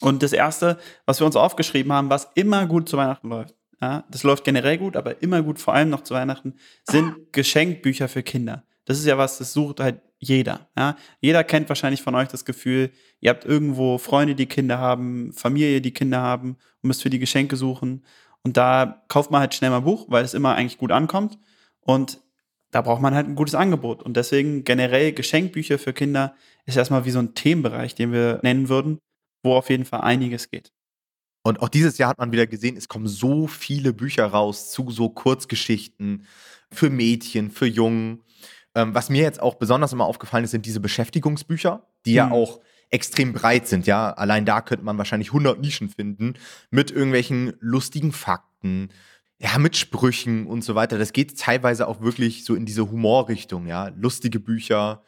Und 0.00 0.22
das 0.22 0.32
erste, 0.32 0.78
was 1.06 1.20
wir 1.20 1.26
uns 1.26 1.36
aufgeschrieben 1.36 1.92
haben, 1.92 2.10
was 2.10 2.30
immer 2.34 2.66
gut 2.66 2.88
zu 2.88 2.96
Weihnachten 2.96 3.28
läuft, 3.28 3.54
ja, 3.84 4.04
das 4.10 4.22
läuft 4.22 4.44
generell 4.44 4.78
gut, 4.78 4.96
aber 4.96 5.20
immer 5.22 5.42
gut, 5.42 5.58
vor 5.58 5.74
allem 5.74 5.90
noch 5.90 6.02
zu 6.02 6.14
Weihnachten, 6.14 6.54
sind 6.84 7.32
Geschenkbücher 7.32 8.08
für 8.08 8.22
Kinder. 8.22 8.64
Das 8.86 8.98
ist 8.98 9.04
ja 9.06 9.18
was, 9.18 9.38
das 9.38 9.52
sucht 9.52 9.80
halt 9.80 10.00
jeder. 10.18 10.68
Ja? 10.76 10.96
Jeder 11.20 11.44
kennt 11.44 11.68
wahrscheinlich 11.68 12.02
von 12.02 12.14
euch 12.14 12.28
das 12.28 12.44
Gefühl, 12.44 12.90
ihr 13.20 13.30
habt 13.30 13.44
irgendwo 13.44 13.98
Freunde, 13.98 14.34
die 14.34 14.46
Kinder 14.46 14.78
haben, 14.78 15.32
Familie, 15.32 15.80
die 15.80 15.92
Kinder 15.92 16.20
haben 16.20 16.56
und 16.82 16.88
müsst 16.88 17.02
für 17.02 17.10
die 17.10 17.18
Geschenke 17.18 17.56
suchen. 17.56 18.04
Und 18.42 18.56
da 18.56 19.04
kauft 19.08 19.30
man 19.30 19.40
halt 19.40 19.54
schnell 19.54 19.70
mal 19.70 19.78
ein 19.78 19.84
Buch, 19.84 20.06
weil 20.08 20.24
es 20.24 20.34
immer 20.34 20.54
eigentlich 20.54 20.78
gut 20.78 20.92
ankommt. 20.92 21.38
Und 21.80 22.20
da 22.70 22.80
braucht 22.82 23.02
man 23.02 23.14
halt 23.14 23.28
ein 23.28 23.36
gutes 23.36 23.54
Angebot. 23.54 24.02
Und 24.02 24.16
deswegen 24.16 24.64
generell 24.64 25.12
Geschenkbücher 25.12 25.78
für 25.78 25.92
Kinder 25.92 26.34
ist 26.64 26.76
erstmal 26.76 27.04
wie 27.04 27.10
so 27.10 27.18
ein 27.18 27.34
Themenbereich, 27.34 27.94
den 27.94 28.12
wir 28.12 28.40
nennen 28.42 28.68
würden, 28.68 28.98
wo 29.42 29.54
auf 29.54 29.70
jeden 29.70 29.84
Fall 29.84 30.00
einiges 30.00 30.50
geht. 30.50 30.72
Und 31.46 31.60
auch 31.60 31.68
dieses 31.68 31.98
Jahr 31.98 32.08
hat 32.08 32.18
man 32.18 32.32
wieder 32.32 32.46
gesehen, 32.46 32.76
es 32.76 32.88
kommen 32.88 33.06
so 33.06 33.46
viele 33.46 33.92
Bücher 33.92 34.26
raus 34.26 34.70
zu 34.72 34.90
so 34.90 35.10
Kurzgeschichten 35.10 36.26
für 36.72 36.88
Mädchen, 36.88 37.50
für 37.50 37.66
Jungen. 37.66 38.22
Ähm, 38.74 38.94
was 38.94 39.10
mir 39.10 39.22
jetzt 39.22 39.40
auch 39.40 39.56
besonders 39.56 39.92
immer 39.92 40.06
aufgefallen 40.06 40.44
ist, 40.44 40.52
sind 40.52 40.64
diese 40.64 40.80
Beschäftigungsbücher, 40.80 41.86
die 42.06 42.12
mhm. 42.12 42.16
ja 42.16 42.30
auch 42.30 42.60
extrem 42.90 43.34
breit 43.34 43.68
sind, 43.68 43.86
ja. 43.86 44.10
Allein 44.12 44.46
da 44.46 44.62
könnte 44.62 44.84
man 44.84 44.96
wahrscheinlich 44.96 45.28
100 45.28 45.60
Nischen 45.60 45.90
finden 45.90 46.34
mit 46.70 46.90
irgendwelchen 46.90 47.52
lustigen 47.60 48.12
Fakten, 48.12 48.88
ja, 49.38 49.58
mit 49.58 49.76
Sprüchen 49.76 50.46
und 50.46 50.64
so 50.64 50.74
weiter. 50.74 50.96
Das 50.96 51.12
geht 51.12 51.38
teilweise 51.38 51.88
auch 51.88 52.00
wirklich 52.00 52.44
so 52.44 52.54
in 52.54 52.64
diese 52.64 52.90
Humorrichtung, 52.90 53.66
ja. 53.66 53.88
Lustige 53.88 54.40
Bücher, 54.40 55.02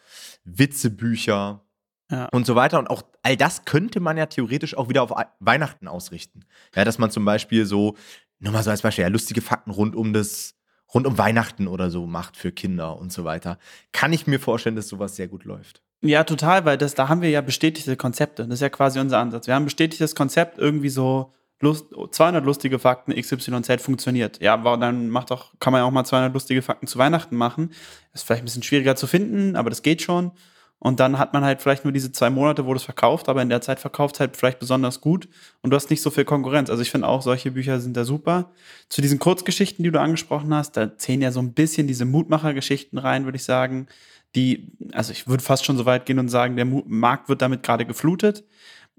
Witzebücher 0.45 1.65
ja. 2.11 2.27
und 2.33 2.47
so 2.47 2.55
weiter. 2.55 2.79
Und 2.79 2.89
auch 2.89 3.03
all 3.23 3.37
das 3.37 3.65
könnte 3.65 4.01
man 4.01 4.17
ja 4.17 4.27
theoretisch 4.27 4.77
auch 4.77 4.89
wieder 4.89 5.03
auf 5.03 5.13
Weihnachten 5.41 5.89
ausrichten. 5.89 6.45
Ja, 6.75 6.85
dass 6.85 6.99
man 6.99 7.11
zum 7.11 7.25
Beispiel 7.25 7.67
so, 7.67 7.97
nur 8.39 8.53
mal 8.53 8.63
so 8.63 8.71
als 8.71 8.83
Beispiel, 8.83 9.03
ja, 9.03 9.09
lustige 9.09 9.41
Fakten 9.41 9.71
rund 9.71 9.97
um 9.97 10.13
das, 10.13 10.55
rund 10.93 11.07
um 11.07 11.19
Weihnachten 11.19 11.69
oder 11.69 11.91
so 11.91 12.07
macht 12.07 12.37
für 12.37 12.53
Kinder 12.53 12.99
und 12.99 13.13
so 13.13 13.25
weiter. 13.25 13.59
Kann 13.93 14.13
ich 14.13 14.27
mir 14.27 14.41
vorstellen, 14.41 14.77
dass 14.77 14.89
sowas 14.89 15.17
sehr 15.17 15.29
gut 15.29 15.45
läuft. 15.45 15.83
Ja, 16.03 16.25
total, 16.25 16.65
weil 16.65 16.79
das, 16.79 16.95
da 16.95 17.09
haben 17.09 17.23
wir 17.23 17.31
ja 17.31 17.41
bestätigte 17.41 17.97
Konzepte. 17.97 18.45
Das 18.45 18.55
ist 18.55 18.61
ja 18.61 18.69
quasi 18.69 19.01
unser 19.01 19.19
Ansatz. 19.19 19.47
Wir 19.47 19.55
haben 19.55 19.63
ein 19.63 19.67
bestätigtes 19.67 20.15
Konzept, 20.15 20.59
irgendwie 20.59 20.91
so 20.91 21.33
Lust, 21.61 21.87
200 22.11 22.45
lustige 22.45 22.79
Fakten 22.79 23.15
XYZ 23.15 23.81
funktioniert. 23.81 24.43
Ja, 24.43 24.53
aber 24.55 24.77
dann 24.77 25.09
macht 25.09 25.31
doch, 25.31 25.55
kann 25.59 25.73
man 25.73 25.81
ja 25.81 25.87
auch 25.87 25.91
mal 25.91 26.05
200 26.05 26.35
lustige 26.35 26.61
Fakten 26.61 26.87
zu 26.87 26.99
Weihnachten 26.99 27.35
machen. 27.35 27.73
Ist 28.13 28.27
vielleicht 28.27 28.43
ein 28.43 28.45
bisschen 28.45 28.63
schwieriger 28.63 28.95
zu 28.95 29.07
finden, 29.07 29.57
aber 29.57 29.71
das 29.71 29.83
geht 29.83 30.03
schon. 30.03 30.33
Und 30.78 31.00
dann 31.00 31.18
hat 31.18 31.33
man 31.33 31.45
halt 31.45 31.62
vielleicht 31.62 31.85
nur 31.85 31.92
diese 31.92 32.12
zwei 32.12 32.28
Monate, 32.28 32.66
wo 32.66 32.75
das 32.75 32.83
verkauft, 32.83 33.28
aber 33.28 33.40
in 33.40 33.49
der 33.49 33.62
Zeit 33.62 33.80
verkauft 33.80 34.21
halt 34.21 34.37
vielleicht 34.37 34.59
besonders 34.59 35.00
gut 35.00 35.26
und 35.62 35.71
du 35.71 35.76
hast 35.76 35.90
nicht 35.90 36.02
so 36.02 36.11
viel 36.11 36.25
Konkurrenz. 36.26 36.68
Also 36.68 36.83
ich 36.83 36.90
finde 36.90 37.09
auch, 37.09 37.23
solche 37.23 37.52
Bücher 37.52 37.80
sind 37.80 37.97
da 37.97 38.04
super. 38.04 38.52
Zu 38.90 39.00
diesen 39.00 39.18
Kurzgeschichten, 39.18 39.83
die 39.83 39.90
du 39.90 40.00
angesprochen 40.00 40.52
hast, 40.54 40.76
da 40.76 40.97
zählen 40.99 41.23
ja 41.23 41.33
so 41.33 41.40
ein 41.40 41.54
bisschen 41.54 41.87
diese 41.87 42.04
Mutmachergeschichten 42.04 42.99
rein, 42.99 43.25
würde 43.25 43.37
ich 43.37 43.45
sagen. 43.45 43.87
Die, 44.35 44.71
also 44.92 45.12
ich 45.12 45.26
würde 45.26 45.42
fast 45.42 45.64
schon 45.64 45.78
so 45.78 45.87
weit 45.87 46.04
gehen 46.04 46.18
und 46.18 46.28
sagen, 46.28 46.56
der 46.56 46.66
Markt 46.66 47.30
wird 47.30 47.40
damit 47.40 47.62
gerade 47.62 47.87
geflutet. 47.87 48.45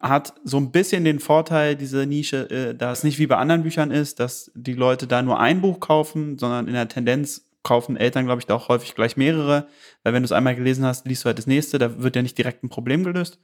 hat 0.02 0.34
so 0.44 0.58
ein 0.58 0.72
bisschen 0.72 1.06
den 1.06 1.20
Vorteil, 1.20 1.76
diese 1.76 2.06
Nische, 2.06 2.50
äh, 2.50 2.76
dass 2.76 3.00
es 3.00 3.04
nicht 3.04 3.20
wie 3.20 3.28
bei 3.28 3.38
anderen 3.38 3.64
Büchern 3.64 3.92
ist, 3.92 4.20
dass 4.20 4.52
die 4.56 4.74
Leute 4.74 5.08
da 5.08 5.22
nur 5.22 5.40
ein 5.40 5.62
Buch 5.62 5.80
kaufen, 5.80 6.38
sondern 6.38 6.68
in 6.68 6.74
der 6.74 6.88
Tendenz 6.88 7.47
kaufen 7.68 7.98
Eltern, 7.98 8.26
glaube 8.26 8.40
ich, 8.40 8.46
da 8.46 8.56
auch 8.56 8.70
häufig 8.70 8.96
gleich 8.96 9.18
mehrere, 9.18 9.68
weil 10.04 10.14
wenn 10.14 10.24
du 10.24 10.26
es 10.26 10.32
einmal 10.32 10.56
gelesen 10.56 10.86
hast, 10.86 11.06
liest 11.06 11.24
du 11.24 11.28
halt 11.28 11.38
das 11.38 11.48
nächste, 11.48 11.78
da 11.78 12.02
wird 12.02 12.16
ja 12.16 12.22
nicht 12.22 12.38
direkt 12.38 12.64
ein 12.64 12.70
Problem 12.70 13.04
gelöst. 13.04 13.40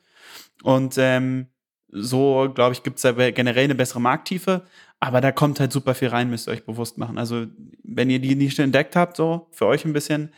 Und 0.64 0.98
ähm, 0.98 1.48
so, 1.90 2.50
glaube 2.56 2.74
ich, 2.74 2.84
gibt 2.84 2.98
es 2.98 3.02
da 3.02 3.12
generell 3.12 3.66
eine 3.66 3.76
bessere 3.76 4.00
Markttiefe, 4.00 4.64
aber 5.02 5.20
da 5.20 5.34
kommt 5.34 5.60
halt 5.60 5.74
super 5.74 5.94
viel 5.94 6.08
rein, 6.08 6.30
müsst 6.30 6.48
ihr 6.48 6.52
euch 6.52 6.66
bewusst 6.66 6.98
machen. 6.98 7.18
Also, 7.18 7.48
wenn 7.84 8.10
ihr 8.10 8.20
die 8.20 8.36
Nische 8.36 8.64
entdeckt 8.64 8.96
habt, 8.96 9.18
so 9.18 9.48
für 9.52 9.66
euch 9.66 9.84
ein 9.84 9.94
bisschen, 9.94 10.34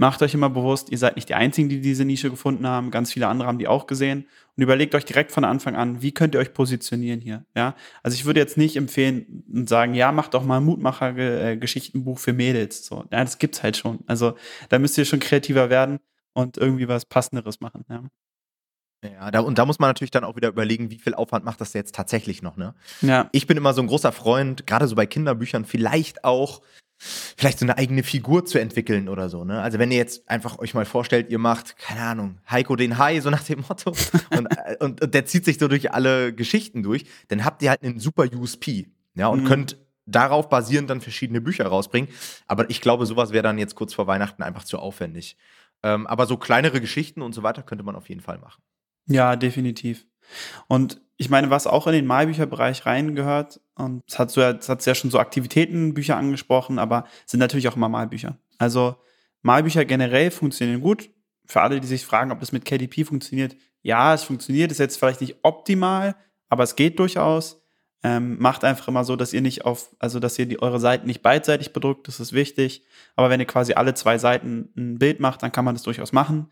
macht 0.00 0.22
euch 0.22 0.32
immer 0.32 0.48
bewusst, 0.48 0.90
ihr 0.90 0.96
seid 0.96 1.16
nicht 1.16 1.28
die 1.28 1.34
Einzigen, 1.34 1.68
die 1.68 1.82
diese 1.82 2.06
Nische 2.06 2.30
gefunden 2.30 2.66
haben. 2.66 2.90
Ganz 2.90 3.12
viele 3.12 3.28
andere 3.28 3.46
haben 3.46 3.58
die 3.58 3.68
auch 3.68 3.86
gesehen. 3.86 4.26
Und 4.56 4.62
überlegt 4.62 4.94
euch 4.94 5.04
direkt 5.04 5.30
von 5.30 5.44
Anfang 5.44 5.76
an, 5.76 6.00
wie 6.00 6.12
könnt 6.12 6.34
ihr 6.34 6.40
euch 6.40 6.54
positionieren 6.54 7.20
hier? 7.20 7.44
Ja, 7.54 7.76
also 8.02 8.14
ich 8.14 8.24
würde 8.24 8.40
jetzt 8.40 8.56
nicht 8.56 8.76
empfehlen 8.76 9.44
und 9.52 9.68
sagen, 9.68 9.92
ja, 9.92 10.10
macht 10.10 10.32
doch 10.32 10.42
mal 10.42 10.56
ein 10.56 10.64
Mutmacher-Geschichtenbuch 10.64 12.18
für 12.18 12.32
Mädels. 12.32 12.86
So, 12.86 13.04
ja, 13.12 13.22
das 13.22 13.38
gibt's 13.38 13.62
halt 13.62 13.76
schon. 13.76 13.98
Also 14.06 14.36
da 14.70 14.78
müsst 14.78 14.96
ihr 14.96 15.04
schon 15.04 15.20
kreativer 15.20 15.68
werden 15.68 15.98
und 16.32 16.56
irgendwie 16.56 16.88
was 16.88 17.04
Passenderes 17.04 17.60
machen. 17.60 17.84
Ja. 17.90 18.04
Ja, 19.04 19.30
da, 19.30 19.40
und 19.40 19.58
da 19.58 19.66
muss 19.66 19.78
man 19.78 19.90
natürlich 19.90 20.10
dann 20.10 20.24
auch 20.24 20.36
wieder 20.36 20.48
überlegen, 20.48 20.90
wie 20.90 20.98
viel 20.98 21.14
Aufwand 21.14 21.44
macht 21.44 21.60
das 21.60 21.74
jetzt 21.74 21.94
tatsächlich 21.94 22.40
noch, 22.40 22.56
ne? 22.56 22.74
Ja. 23.02 23.28
Ich 23.32 23.46
bin 23.46 23.56
immer 23.56 23.72
so 23.72 23.80
ein 23.80 23.86
großer 23.86 24.12
Freund, 24.12 24.66
gerade 24.66 24.86
so 24.86 24.94
bei 24.94 25.06
Kinderbüchern, 25.06 25.64
vielleicht 25.64 26.24
auch 26.24 26.60
vielleicht 27.00 27.58
so 27.58 27.64
eine 27.64 27.78
eigene 27.78 28.02
Figur 28.02 28.44
zu 28.44 28.58
entwickeln 28.58 29.08
oder 29.08 29.28
so. 29.28 29.44
Ne? 29.44 29.60
Also 29.60 29.78
wenn 29.78 29.90
ihr 29.90 29.96
jetzt 29.96 30.28
einfach 30.28 30.58
euch 30.58 30.74
mal 30.74 30.84
vorstellt, 30.84 31.30
ihr 31.30 31.38
macht, 31.38 31.76
keine 31.78 32.02
Ahnung, 32.02 32.38
Heiko 32.50 32.76
den 32.76 32.98
Hai, 32.98 33.20
so 33.20 33.30
nach 33.30 33.42
dem 33.42 33.64
Motto, 33.66 33.92
und, 34.36 34.46
äh, 34.46 34.76
und, 34.80 35.00
und, 35.00 35.14
der 35.14 35.24
zieht 35.24 35.46
sich 35.46 35.58
so 35.58 35.66
durch 35.66 35.92
alle 35.92 36.34
Geschichten 36.34 36.82
durch, 36.82 37.06
dann 37.28 37.44
habt 37.44 37.62
ihr 37.62 37.70
halt 37.70 37.82
einen 37.82 37.98
super 37.98 38.26
USP. 38.30 38.88
Ja, 39.14 39.28
und 39.28 39.42
mhm. 39.42 39.46
könnt 39.46 39.78
darauf 40.06 40.48
basierend 40.48 40.90
dann 40.90 41.00
verschiedene 41.00 41.40
Bücher 41.40 41.66
rausbringen. 41.66 42.10
Aber 42.46 42.68
ich 42.68 42.80
glaube, 42.80 43.06
sowas 43.06 43.32
wäre 43.32 43.42
dann 43.42 43.58
jetzt 43.58 43.74
kurz 43.74 43.94
vor 43.94 44.06
Weihnachten 44.06 44.42
einfach 44.42 44.64
zu 44.64 44.78
aufwendig. 44.78 45.36
Ähm, 45.82 46.06
aber 46.06 46.26
so 46.26 46.36
kleinere 46.36 46.80
Geschichten 46.80 47.22
und 47.22 47.34
so 47.34 47.42
weiter 47.42 47.62
könnte 47.62 47.84
man 47.84 47.96
auf 47.96 48.08
jeden 48.08 48.20
Fall 48.20 48.38
machen. 48.38 48.62
Ja, 49.06 49.36
definitiv. 49.36 50.06
Und 50.68 51.00
ich 51.16 51.28
meine, 51.28 51.50
was 51.50 51.66
auch 51.66 51.86
in 51.86 51.92
den 51.92 52.06
Malbücherbereich 52.06 52.86
reingehört, 52.86 53.60
und 53.74 54.02
es 54.08 54.18
hat, 54.18 54.30
so, 54.30 54.40
es 54.40 54.68
hat 54.68 54.84
ja 54.86 54.94
schon 54.94 55.10
so 55.10 55.18
Aktivitätenbücher 55.18 56.16
angesprochen, 56.16 56.78
aber 56.78 57.04
sind 57.26 57.40
natürlich 57.40 57.68
auch 57.68 57.76
immer 57.76 57.88
Malbücher. 57.88 58.38
Also 58.58 58.96
Malbücher 59.42 59.84
generell 59.84 60.30
funktionieren 60.30 60.80
gut. 60.80 61.10
Für 61.46 61.62
alle, 61.62 61.80
die 61.80 61.86
sich 61.86 62.06
fragen, 62.06 62.32
ob 62.32 62.40
das 62.40 62.52
mit 62.52 62.64
KDP 62.64 63.04
funktioniert, 63.04 63.56
ja, 63.82 64.14
es 64.14 64.22
funktioniert, 64.22 64.70
ist 64.70 64.78
jetzt 64.78 64.98
vielleicht 64.98 65.20
nicht 65.20 65.38
optimal, 65.42 66.14
aber 66.48 66.62
es 66.62 66.76
geht 66.76 66.98
durchaus. 66.98 67.60
Ähm, 68.02 68.38
macht 68.38 68.64
einfach 68.64 68.88
immer 68.88 69.04
so, 69.04 69.14
dass 69.14 69.34
ihr 69.34 69.42
nicht 69.42 69.66
auf, 69.66 69.94
also 69.98 70.20
dass 70.20 70.38
ihr 70.38 70.46
die, 70.46 70.62
eure 70.62 70.80
Seiten 70.80 71.06
nicht 71.06 71.20
beidseitig 71.20 71.74
bedruckt, 71.74 72.08
das 72.08 72.18
ist 72.18 72.32
wichtig. 72.32 72.82
Aber 73.14 73.28
wenn 73.28 73.40
ihr 73.40 73.46
quasi 73.46 73.74
alle 73.74 73.92
zwei 73.92 74.16
Seiten 74.16 74.72
ein 74.74 74.98
Bild 74.98 75.20
macht, 75.20 75.42
dann 75.42 75.52
kann 75.52 75.66
man 75.66 75.74
das 75.74 75.82
durchaus 75.82 76.12
machen. 76.12 76.48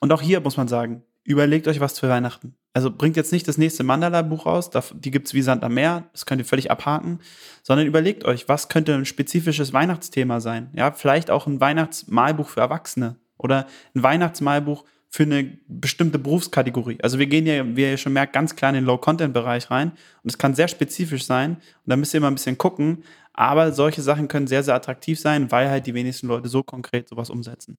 Und 0.00 0.12
auch 0.12 0.22
hier 0.22 0.40
muss 0.40 0.56
man 0.56 0.66
sagen, 0.66 1.02
überlegt 1.28 1.68
euch 1.68 1.80
was 1.80 1.98
für 1.98 2.08
Weihnachten. 2.08 2.54
Also 2.72 2.90
bringt 2.90 3.16
jetzt 3.16 3.32
nicht 3.32 3.48
das 3.48 3.58
nächste 3.58 3.82
Mandala-Buch 3.82 4.46
raus, 4.46 4.70
die 4.94 5.10
gibt 5.10 5.26
es 5.26 5.34
wie 5.34 5.42
Sand 5.42 5.64
am 5.64 5.74
Meer, 5.74 6.08
das 6.12 6.26
könnt 6.26 6.40
ihr 6.40 6.44
völlig 6.44 6.70
abhaken, 6.70 7.18
sondern 7.62 7.86
überlegt 7.86 8.24
euch, 8.24 8.48
was 8.48 8.68
könnte 8.68 8.94
ein 8.94 9.04
spezifisches 9.04 9.72
Weihnachtsthema 9.72 10.40
sein. 10.40 10.70
Ja, 10.74 10.92
vielleicht 10.92 11.30
auch 11.30 11.46
ein 11.46 11.60
Weihnachtsmalbuch 11.60 12.48
für 12.48 12.60
Erwachsene 12.60 13.16
oder 13.36 13.66
ein 13.94 14.02
Weihnachtsmalbuch 14.02 14.84
für 15.10 15.24
eine 15.24 15.58
bestimmte 15.66 16.18
Berufskategorie. 16.18 16.98
Also 17.02 17.18
wir 17.18 17.26
gehen 17.26 17.46
ja, 17.46 17.64
wie 17.76 17.82
ihr 17.82 17.96
schon 17.96 18.12
merkt, 18.12 18.32
ganz 18.32 18.54
klar 18.56 18.70
in 18.70 18.76
den 18.76 18.84
Low-Content-Bereich 18.84 19.70
rein 19.70 19.92
und 20.22 20.30
es 20.30 20.38
kann 20.38 20.54
sehr 20.54 20.68
spezifisch 20.68 21.24
sein 21.24 21.56
und 21.56 21.90
da 21.90 21.96
müsst 21.96 22.14
ihr 22.14 22.18
immer 22.18 22.28
ein 22.28 22.34
bisschen 22.34 22.58
gucken, 22.58 23.02
aber 23.32 23.72
solche 23.72 24.02
Sachen 24.02 24.28
können 24.28 24.46
sehr, 24.46 24.62
sehr 24.62 24.74
attraktiv 24.74 25.18
sein, 25.18 25.50
weil 25.50 25.68
halt 25.70 25.86
die 25.86 25.94
wenigsten 25.94 26.26
Leute 26.26 26.48
so 26.48 26.62
konkret 26.62 27.08
sowas 27.08 27.30
umsetzen. 27.30 27.76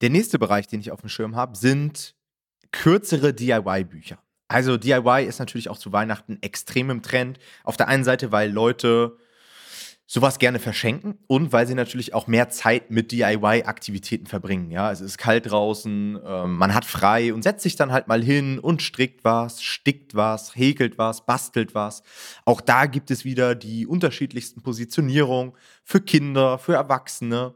Der 0.00 0.10
nächste 0.10 0.38
Bereich, 0.38 0.66
den 0.66 0.80
ich 0.80 0.90
auf 0.90 1.00
dem 1.00 1.08
Schirm 1.08 1.36
habe, 1.36 1.56
sind 1.56 2.14
kürzere 2.72 3.32
DIY-Bücher. 3.32 4.18
Also 4.48 4.76
DIY 4.76 5.24
ist 5.26 5.38
natürlich 5.38 5.70
auch 5.70 5.78
zu 5.78 5.92
Weihnachten 5.92 6.38
extrem 6.42 6.90
im 6.90 7.02
Trend. 7.02 7.38
Auf 7.64 7.76
der 7.76 7.88
einen 7.88 8.04
Seite, 8.04 8.32
weil 8.32 8.50
Leute 8.50 9.16
sowas 10.12 10.38
gerne 10.38 10.58
verschenken 10.58 11.18
und 11.26 11.54
weil 11.54 11.66
sie 11.66 11.74
natürlich 11.74 12.12
auch 12.12 12.26
mehr 12.26 12.50
Zeit 12.50 12.90
mit 12.90 13.12
DIY-Aktivitäten 13.12 14.26
verbringen. 14.26 14.70
Ja, 14.70 14.92
es 14.92 15.00
ist 15.00 15.16
kalt 15.16 15.50
draußen, 15.50 16.20
äh, 16.22 16.46
man 16.46 16.74
hat 16.74 16.84
frei 16.84 17.32
und 17.32 17.42
setzt 17.42 17.62
sich 17.62 17.76
dann 17.76 17.92
halt 17.92 18.08
mal 18.08 18.22
hin 18.22 18.58
und 18.58 18.82
strickt 18.82 19.24
was, 19.24 19.62
stickt 19.62 20.14
was, 20.14 20.54
häkelt 20.54 20.98
was, 20.98 21.24
bastelt 21.24 21.74
was. 21.74 22.02
Auch 22.44 22.60
da 22.60 22.84
gibt 22.84 23.10
es 23.10 23.24
wieder 23.24 23.54
die 23.54 23.86
unterschiedlichsten 23.86 24.60
Positionierungen 24.60 25.54
für 25.82 26.02
Kinder, 26.02 26.58
für 26.58 26.74
Erwachsene 26.74 27.54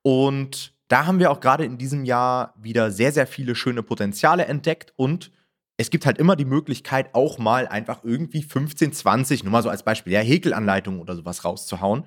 und 0.00 0.72
da 0.90 1.06
haben 1.06 1.20
wir 1.20 1.30
auch 1.30 1.40
gerade 1.40 1.64
in 1.64 1.78
diesem 1.78 2.04
Jahr 2.04 2.52
wieder 2.60 2.90
sehr, 2.90 3.12
sehr 3.12 3.28
viele 3.28 3.54
schöne 3.54 3.82
Potenziale 3.82 4.46
entdeckt 4.46 4.92
und 4.96 5.30
es 5.76 5.88
gibt 5.88 6.04
halt 6.04 6.18
immer 6.18 6.36
die 6.36 6.44
Möglichkeit, 6.44 7.14
auch 7.14 7.38
mal 7.38 7.66
einfach 7.66 8.04
irgendwie 8.04 8.42
15, 8.42 8.92
20, 8.92 9.44
nur 9.44 9.52
mal 9.52 9.62
so 9.62 9.70
als 9.70 9.82
Beispiel, 9.82 10.12
ja, 10.12 10.20
Häkelanleitungen 10.20 11.00
oder 11.00 11.16
sowas 11.16 11.44
rauszuhauen. 11.44 12.04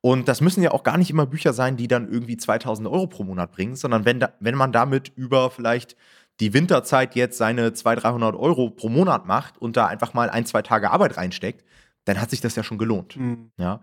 Und 0.00 0.28
das 0.28 0.40
müssen 0.40 0.62
ja 0.62 0.70
auch 0.70 0.84
gar 0.84 0.98
nicht 0.98 1.10
immer 1.10 1.26
Bücher 1.26 1.52
sein, 1.52 1.76
die 1.76 1.88
dann 1.88 2.08
irgendwie 2.08 2.36
2000 2.36 2.86
Euro 2.86 3.08
pro 3.08 3.24
Monat 3.24 3.50
bringen, 3.50 3.74
sondern 3.74 4.04
wenn, 4.04 4.20
da, 4.20 4.34
wenn 4.38 4.54
man 4.54 4.70
damit 4.70 5.10
über 5.16 5.50
vielleicht 5.50 5.96
die 6.38 6.54
Winterzeit 6.54 7.16
jetzt 7.16 7.38
seine 7.38 7.72
200, 7.72 8.04
300 8.04 8.36
Euro 8.36 8.70
pro 8.70 8.88
Monat 8.88 9.26
macht 9.26 9.58
und 9.58 9.76
da 9.76 9.86
einfach 9.86 10.14
mal 10.14 10.30
ein, 10.30 10.46
zwei 10.46 10.62
Tage 10.62 10.92
Arbeit 10.92 11.16
reinsteckt, 11.16 11.64
dann 12.08 12.20
hat 12.20 12.30
sich 12.30 12.40
das 12.40 12.56
ja 12.56 12.62
schon 12.62 12.78
gelohnt. 12.78 13.16
Mhm. 13.16 13.50
Ja. 13.58 13.80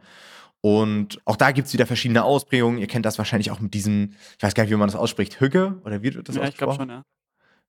Und 0.61 1.21
auch 1.25 1.35
da 1.35 1.51
gibt 1.51 1.67
es 1.67 1.73
wieder 1.73 1.85
verschiedene 1.85 2.23
Ausprägungen. 2.23 2.79
Ihr 2.79 2.87
kennt 2.87 3.05
das 3.05 3.19
wahrscheinlich 3.19 3.51
auch 3.51 3.59
mit 3.59 3.73
diesen, 3.73 4.15
ich 4.37 4.43
weiß 4.43 4.55
gar 4.55 4.63
nicht, 4.63 4.71
wie 4.71 4.75
man 4.75 4.87
das 4.87 4.95
ausspricht, 4.95 5.39
Hügge 5.39 5.79
oder 5.85 6.01
wie 6.01 6.15
wird 6.15 6.27
das 6.27 6.35
ja, 6.35 6.41
ausgesprochen? 6.41 6.49
Ich 6.49 6.57
glaube 6.57 6.75
schon, 6.75 6.89
ja. 6.89 7.03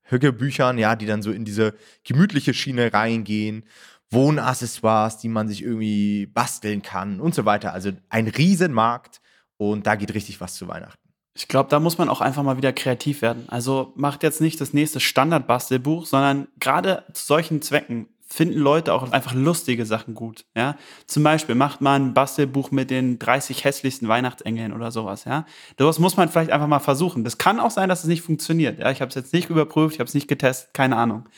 Hügge-Büchern, 0.09 0.79
ja, 0.79 0.97
die 0.97 1.05
dann 1.05 1.21
so 1.21 1.31
in 1.31 1.45
diese 1.45 1.75
gemütliche 2.05 2.55
Schiene 2.55 2.93
reingehen. 2.93 3.65
Wohnaccessoires, 4.11 5.19
die 5.19 5.29
man 5.29 5.49
sich 5.49 5.63
irgendwie 5.63 6.27
basteln 6.27 6.81
kann 6.81 7.21
und 7.21 7.35
so 7.35 7.45
weiter. 7.45 7.73
Also 7.73 7.91
ein 8.09 8.29
Riesenmarkt 8.29 9.21
und 9.57 9.87
da 9.87 9.97
geht 9.97 10.15
richtig 10.15 10.41
was 10.41 10.55
zu 10.55 10.69
Weihnachten. 10.69 11.07
Ich 11.35 11.49
glaube, 11.49 11.69
da 11.69 11.81
muss 11.81 11.99
man 11.99 12.09
auch 12.09 12.23
einfach 12.23 12.43
mal 12.43 12.57
wieder 12.57 12.73
kreativ 12.73 13.21
werden. 13.21 13.45
Also 13.49 13.93
macht 13.97 14.23
jetzt 14.23 14.41
nicht 14.41 14.59
das 14.61 14.73
nächste 14.73 15.01
Standard-Bastelbuch, 15.01 16.07
sondern 16.07 16.49
gerade 16.61 17.05
zu 17.13 17.27
solchen 17.27 17.61
Zwecken 17.61 18.09
finden 18.27 18.59
Leute 18.59 18.93
auch 18.93 19.11
einfach 19.13 19.35
lustige 19.35 19.87
Sachen 19.87 20.15
gut. 20.15 20.45
Ja? 20.55 20.77
Zum 21.07 21.23
Beispiel 21.23 21.55
macht 21.55 21.81
man 21.81 22.09
ein 22.09 22.15
Bastelbuch 22.15 22.71
mit 22.71 22.91
den 22.91 23.19
30 23.19 23.65
hässlichsten 23.65 24.09
Weihnachtsengeln 24.09 24.73
oder 24.73 24.91
sowas. 24.91 25.25
Ja? 25.25 25.47
Das 25.77 25.99
muss 25.99 26.17
man 26.17 26.29
vielleicht 26.29 26.51
einfach 26.51 26.67
mal 26.67 26.81
versuchen. 26.81 27.25
Das 27.25 27.39
kann 27.39 27.61
auch 27.61 27.71
sein, 27.71 27.89
dass 27.89 28.01
es 28.01 28.09
nicht 28.09 28.23
funktioniert. 28.23 28.81
Ja? 28.81 28.91
Ich 28.91 29.01
habe 29.01 29.09
es 29.09 29.15
jetzt 29.15 29.33
nicht 29.33 29.49
überprüft, 29.49 29.95
ich 29.95 30.01
habe 30.01 30.09
es 30.09 30.15
nicht 30.15 30.29
getestet, 30.29 30.75
keine 30.75 30.97
Ahnung. 30.97 31.29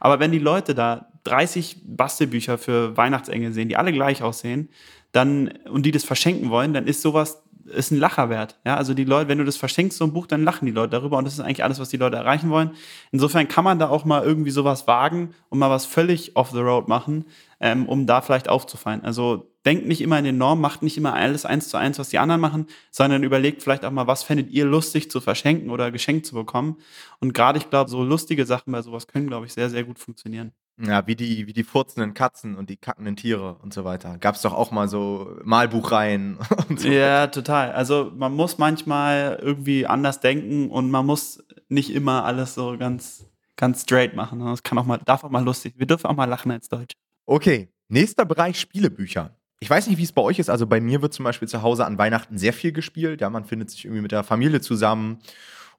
Aber 0.00 0.20
wenn 0.20 0.32
die 0.32 0.38
Leute 0.38 0.74
da 0.74 1.08
30 1.24 1.82
Bastelbücher 1.84 2.56
für 2.56 2.96
Weihnachtsengel 2.96 3.52
sehen, 3.52 3.68
die 3.68 3.76
alle 3.76 3.92
gleich 3.92 4.22
aussehen, 4.22 4.70
dann 5.12 5.48
und 5.70 5.84
die 5.84 5.90
das 5.90 6.04
verschenken 6.04 6.50
wollen, 6.50 6.72
dann 6.74 6.86
ist 6.86 7.02
sowas 7.02 7.42
ist 7.68 7.90
ein 7.90 7.98
Lacher 7.98 8.30
wert. 8.30 8.58
Ja, 8.64 8.76
also 8.76 8.94
die 8.94 9.04
Leute, 9.04 9.28
wenn 9.28 9.38
du 9.38 9.44
das 9.44 9.56
verschenkst, 9.56 9.98
so 9.98 10.04
ein 10.04 10.12
Buch, 10.12 10.26
dann 10.26 10.44
lachen 10.44 10.66
die 10.66 10.72
Leute 10.72 10.90
darüber 10.90 11.18
und 11.18 11.24
das 11.24 11.34
ist 11.34 11.40
eigentlich 11.40 11.64
alles, 11.64 11.78
was 11.78 11.88
die 11.88 11.96
Leute 11.96 12.16
erreichen 12.16 12.50
wollen. 12.50 12.70
Insofern 13.12 13.48
kann 13.48 13.64
man 13.64 13.78
da 13.78 13.88
auch 13.88 14.04
mal 14.04 14.22
irgendwie 14.22 14.50
sowas 14.50 14.86
wagen 14.86 15.34
und 15.48 15.58
mal 15.58 15.70
was 15.70 15.86
völlig 15.86 16.36
off 16.36 16.50
the 16.50 16.58
road 16.58 16.88
machen, 16.88 17.24
ähm, 17.60 17.86
um 17.88 18.06
da 18.06 18.20
vielleicht 18.20 18.48
aufzufallen. 18.48 19.04
Also 19.04 19.52
denkt 19.66 19.86
nicht 19.86 20.00
immer 20.00 20.18
in 20.18 20.24
den 20.24 20.38
Normen, 20.38 20.62
macht 20.62 20.82
nicht 20.82 20.96
immer 20.96 21.14
alles 21.14 21.44
eins 21.44 21.68
zu 21.68 21.76
eins, 21.76 21.98
was 21.98 22.08
die 22.08 22.18
anderen 22.18 22.40
machen, 22.40 22.66
sondern 22.90 23.22
überlegt 23.22 23.62
vielleicht 23.62 23.84
auch 23.84 23.90
mal, 23.90 24.06
was 24.06 24.22
fändet 24.22 24.50
ihr 24.50 24.64
lustig 24.64 25.10
zu 25.10 25.20
verschenken 25.20 25.70
oder 25.70 25.90
geschenkt 25.90 26.26
zu 26.26 26.34
bekommen. 26.34 26.76
Und 27.20 27.34
gerade, 27.34 27.58
ich 27.58 27.68
glaube, 27.68 27.90
so 27.90 28.02
lustige 28.02 28.46
Sachen 28.46 28.72
bei 28.72 28.82
sowas 28.82 29.06
können, 29.06 29.26
glaube 29.26 29.46
ich, 29.46 29.52
sehr, 29.52 29.68
sehr 29.70 29.84
gut 29.84 29.98
funktionieren. 29.98 30.52
Ja, 30.80 31.06
wie 31.08 31.16
die, 31.16 31.48
wie 31.48 31.52
die 31.52 31.64
furzenden 31.64 32.14
Katzen 32.14 32.56
und 32.56 32.70
die 32.70 32.76
kackenden 32.76 33.16
Tiere 33.16 33.56
und 33.62 33.74
so 33.74 33.84
weiter. 33.84 34.16
Gab 34.18 34.36
es 34.36 34.42
doch 34.42 34.54
auch 34.54 34.70
mal 34.70 34.88
so 34.88 35.36
Malbuchreihen 35.42 36.38
und 36.68 36.80
so. 36.80 36.88
Ja, 36.88 37.26
total. 37.26 37.72
Also 37.72 38.12
man 38.16 38.32
muss 38.32 38.58
manchmal 38.58 39.40
irgendwie 39.42 39.86
anders 39.86 40.20
denken 40.20 40.70
und 40.70 40.90
man 40.90 41.04
muss 41.04 41.42
nicht 41.68 41.90
immer 41.90 42.24
alles 42.24 42.54
so 42.54 42.76
ganz, 42.78 43.26
ganz 43.56 43.82
straight 43.82 44.14
machen. 44.14 44.38
Das 44.38 44.62
kann 44.62 44.78
auch 44.78 44.86
mal, 44.86 44.98
darf 45.04 45.24
auch 45.24 45.30
mal 45.30 45.44
lustig. 45.44 45.74
Wir 45.76 45.86
dürfen 45.86 46.06
auch 46.06 46.16
mal 46.16 46.26
lachen 46.26 46.52
als 46.52 46.68
Deutsche. 46.68 46.96
Okay, 47.26 47.68
nächster 47.88 48.24
Bereich 48.24 48.60
Spielebücher. 48.60 49.34
Ich 49.60 49.68
weiß 49.68 49.88
nicht, 49.88 49.98
wie 49.98 50.04
es 50.04 50.12
bei 50.12 50.22
euch 50.22 50.38
ist. 50.38 50.48
Also 50.48 50.68
bei 50.68 50.80
mir 50.80 51.02
wird 51.02 51.12
zum 51.12 51.24
Beispiel 51.24 51.48
zu 51.48 51.62
Hause 51.62 51.84
an 51.84 51.98
Weihnachten 51.98 52.38
sehr 52.38 52.52
viel 52.52 52.70
gespielt. 52.70 53.20
Ja, 53.20 53.30
man 53.30 53.44
findet 53.44 53.70
sich 53.70 53.84
irgendwie 53.84 54.02
mit 54.02 54.12
der 54.12 54.22
Familie 54.22 54.60
zusammen 54.60 55.18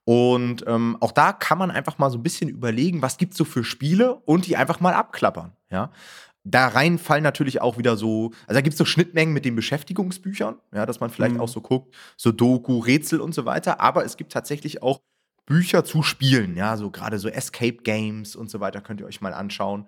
und 0.10 0.64
ähm, 0.66 0.98
auch 1.02 1.12
da 1.12 1.34
kann 1.34 1.60
man 1.60 1.70
einfach 1.70 2.00
mal 2.00 2.10
so 2.10 2.18
ein 2.18 2.24
bisschen 2.24 2.50
überlegen, 2.50 3.04
was 3.04 3.20
gibt 3.20 3.34
es 3.34 3.38
so 3.38 3.46
für 3.46 3.64
Spiele 3.64 4.16
und 4.26 4.48
die 4.48 4.58
einfach 4.58 4.80
mal 4.80 4.96
abklappern. 4.96 5.52
Ja? 5.70 5.92
Da 6.44 6.68
rein 6.70 6.98
fallen 6.98 7.22
natürlich 7.22 7.62
auch 7.62 7.78
wieder 7.78 7.96
so, 7.96 8.32
also 8.48 8.56
da 8.56 8.62
gibt 8.62 8.74
es 8.74 8.80
so 8.80 8.86
Schnittmengen 8.86 9.36
mit 9.36 9.46
den 9.46 9.56
Beschäftigungsbüchern, 9.56 10.56
ja, 10.74 10.88
dass 10.88 11.00
man 11.00 11.12
vielleicht 11.12 11.36
mhm. 11.36 11.42
auch 11.42 11.48
so 11.48 11.62
guckt, 11.62 11.94
so 12.18 12.32
Doku, 12.32 12.80
Rätsel 12.80 13.22
und 13.22 13.36
so 13.36 13.46
weiter. 13.46 13.82
Aber 13.82 14.04
es 14.04 14.18
gibt 14.18 14.32
tatsächlich 14.32 14.82
auch 14.82 15.00
Bücher 15.46 15.86
zu 15.86 16.02
Spielen, 16.02 16.58
ja, 16.58 16.76
so 16.76 16.90
gerade 16.90 17.20
so 17.20 17.30
Escape 17.30 17.84
Games 17.84 18.36
und 18.36 18.50
so 18.50 18.60
weiter 18.60 18.82
könnt 18.82 19.02
ihr 19.02 19.06
euch 19.06 19.22
mal 19.22 19.36
anschauen. 19.36 19.86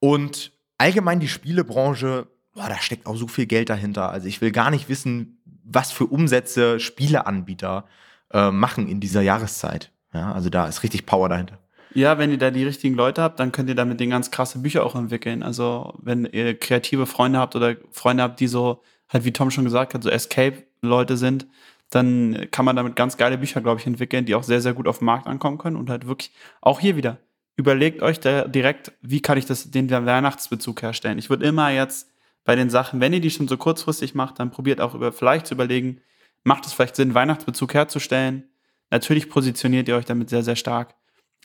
Und 0.00 0.50
allgemein 0.76 1.20
die 1.20 1.28
Spielebranche, 1.28 2.26
boah, 2.52 2.68
da 2.68 2.80
steckt 2.80 3.06
auch 3.06 3.16
so 3.16 3.28
viel 3.28 3.46
Geld 3.46 3.70
dahinter. 3.70 4.10
Also 4.10 4.26
ich 4.26 4.40
will 4.40 4.50
gar 4.50 4.72
nicht 4.72 4.88
wissen, 4.88 5.40
was 5.62 5.92
für 5.92 6.06
Umsätze 6.06 6.80
Spieleanbieter 6.80 7.84
äh, 7.86 8.05
machen 8.32 8.88
in 8.88 9.00
dieser 9.00 9.22
Jahreszeit. 9.22 9.90
Ja, 10.12 10.32
also 10.32 10.50
da 10.50 10.66
ist 10.66 10.82
richtig 10.82 11.06
Power 11.06 11.28
dahinter. 11.28 11.58
Ja, 11.94 12.18
wenn 12.18 12.30
ihr 12.30 12.38
da 12.38 12.50
die 12.50 12.64
richtigen 12.64 12.94
Leute 12.94 13.22
habt, 13.22 13.40
dann 13.40 13.52
könnt 13.52 13.68
ihr 13.68 13.74
damit 13.74 14.00
den 14.00 14.10
ganz 14.10 14.30
krasse 14.30 14.58
Bücher 14.58 14.84
auch 14.84 14.94
entwickeln. 14.94 15.42
Also 15.42 15.94
wenn 16.02 16.26
ihr 16.26 16.58
kreative 16.58 17.06
Freunde 17.06 17.38
habt 17.38 17.56
oder 17.56 17.76
Freunde 17.90 18.22
habt, 18.22 18.38
die 18.40 18.48
so, 18.48 18.82
halt 19.08 19.24
wie 19.24 19.32
Tom 19.32 19.50
schon 19.50 19.64
gesagt 19.64 19.94
hat, 19.94 20.02
so 20.02 20.10
Escape-Leute 20.10 21.16
sind, 21.16 21.46
dann 21.90 22.48
kann 22.50 22.64
man 22.64 22.76
damit 22.76 22.96
ganz 22.96 23.16
geile 23.16 23.38
Bücher, 23.38 23.60
glaube 23.60 23.80
ich, 23.80 23.86
entwickeln, 23.86 24.26
die 24.26 24.34
auch 24.34 24.42
sehr, 24.42 24.60
sehr 24.60 24.74
gut 24.74 24.88
auf 24.88 24.98
den 24.98 25.06
Markt 25.06 25.26
ankommen 25.26 25.56
können 25.56 25.76
und 25.76 25.88
halt 25.88 26.06
wirklich 26.06 26.32
auch 26.60 26.80
hier 26.80 26.96
wieder. 26.96 27.18
Überlegt 27.56 28.02
euch 28.02 28.20
direkt, 28.20 28.92
wie 29.00 29.22
kann 29.22 29.38
ich 29.38 29.46
das, 29.46 29.70
den 29.70 29.88
Weihnachtsbezug 29.90 30.82
herstellen. 30.82 31.18
Ich 31.18 31.30
würde 31.30 31.46
immer 31.46 31.70
jetzt 31.70 32.10
bei 32.44 32.56
den 32.56 32.68
Sachen, 32.68 33.00
wenn 33.00 33.14
ihr 33.14 33.20
die 33.20 33.30
schon 33.30 33.48
so 33.48 33.56
kurzfristig 33.56 34.14
macht, 34.14 34.38
dann 34.38 34.50
probiert 34.50 34.80
auch 34.80 34.94
über, 34.94 35.12
vielleicht 35.12 35.46
zu 35.46 35.54
überlegen, 35.54 36.02
macht 36.46 36.64
es 36.64 36.72
vielleicht 36.72 36.96
Sinn, 36.96 37.14
Weihnachtsbezug 37.14 37.74
herzustellen? 37.74 38.48
Natürlich 38.90 39.28
positioniert 39.28 39.88
ihr 39.88 39.96
euch 39.96 40.04
damit 40.04 40.30
sehr, 40.30 40.44
sehr 40.44 40.56
stark. 40.56 40.94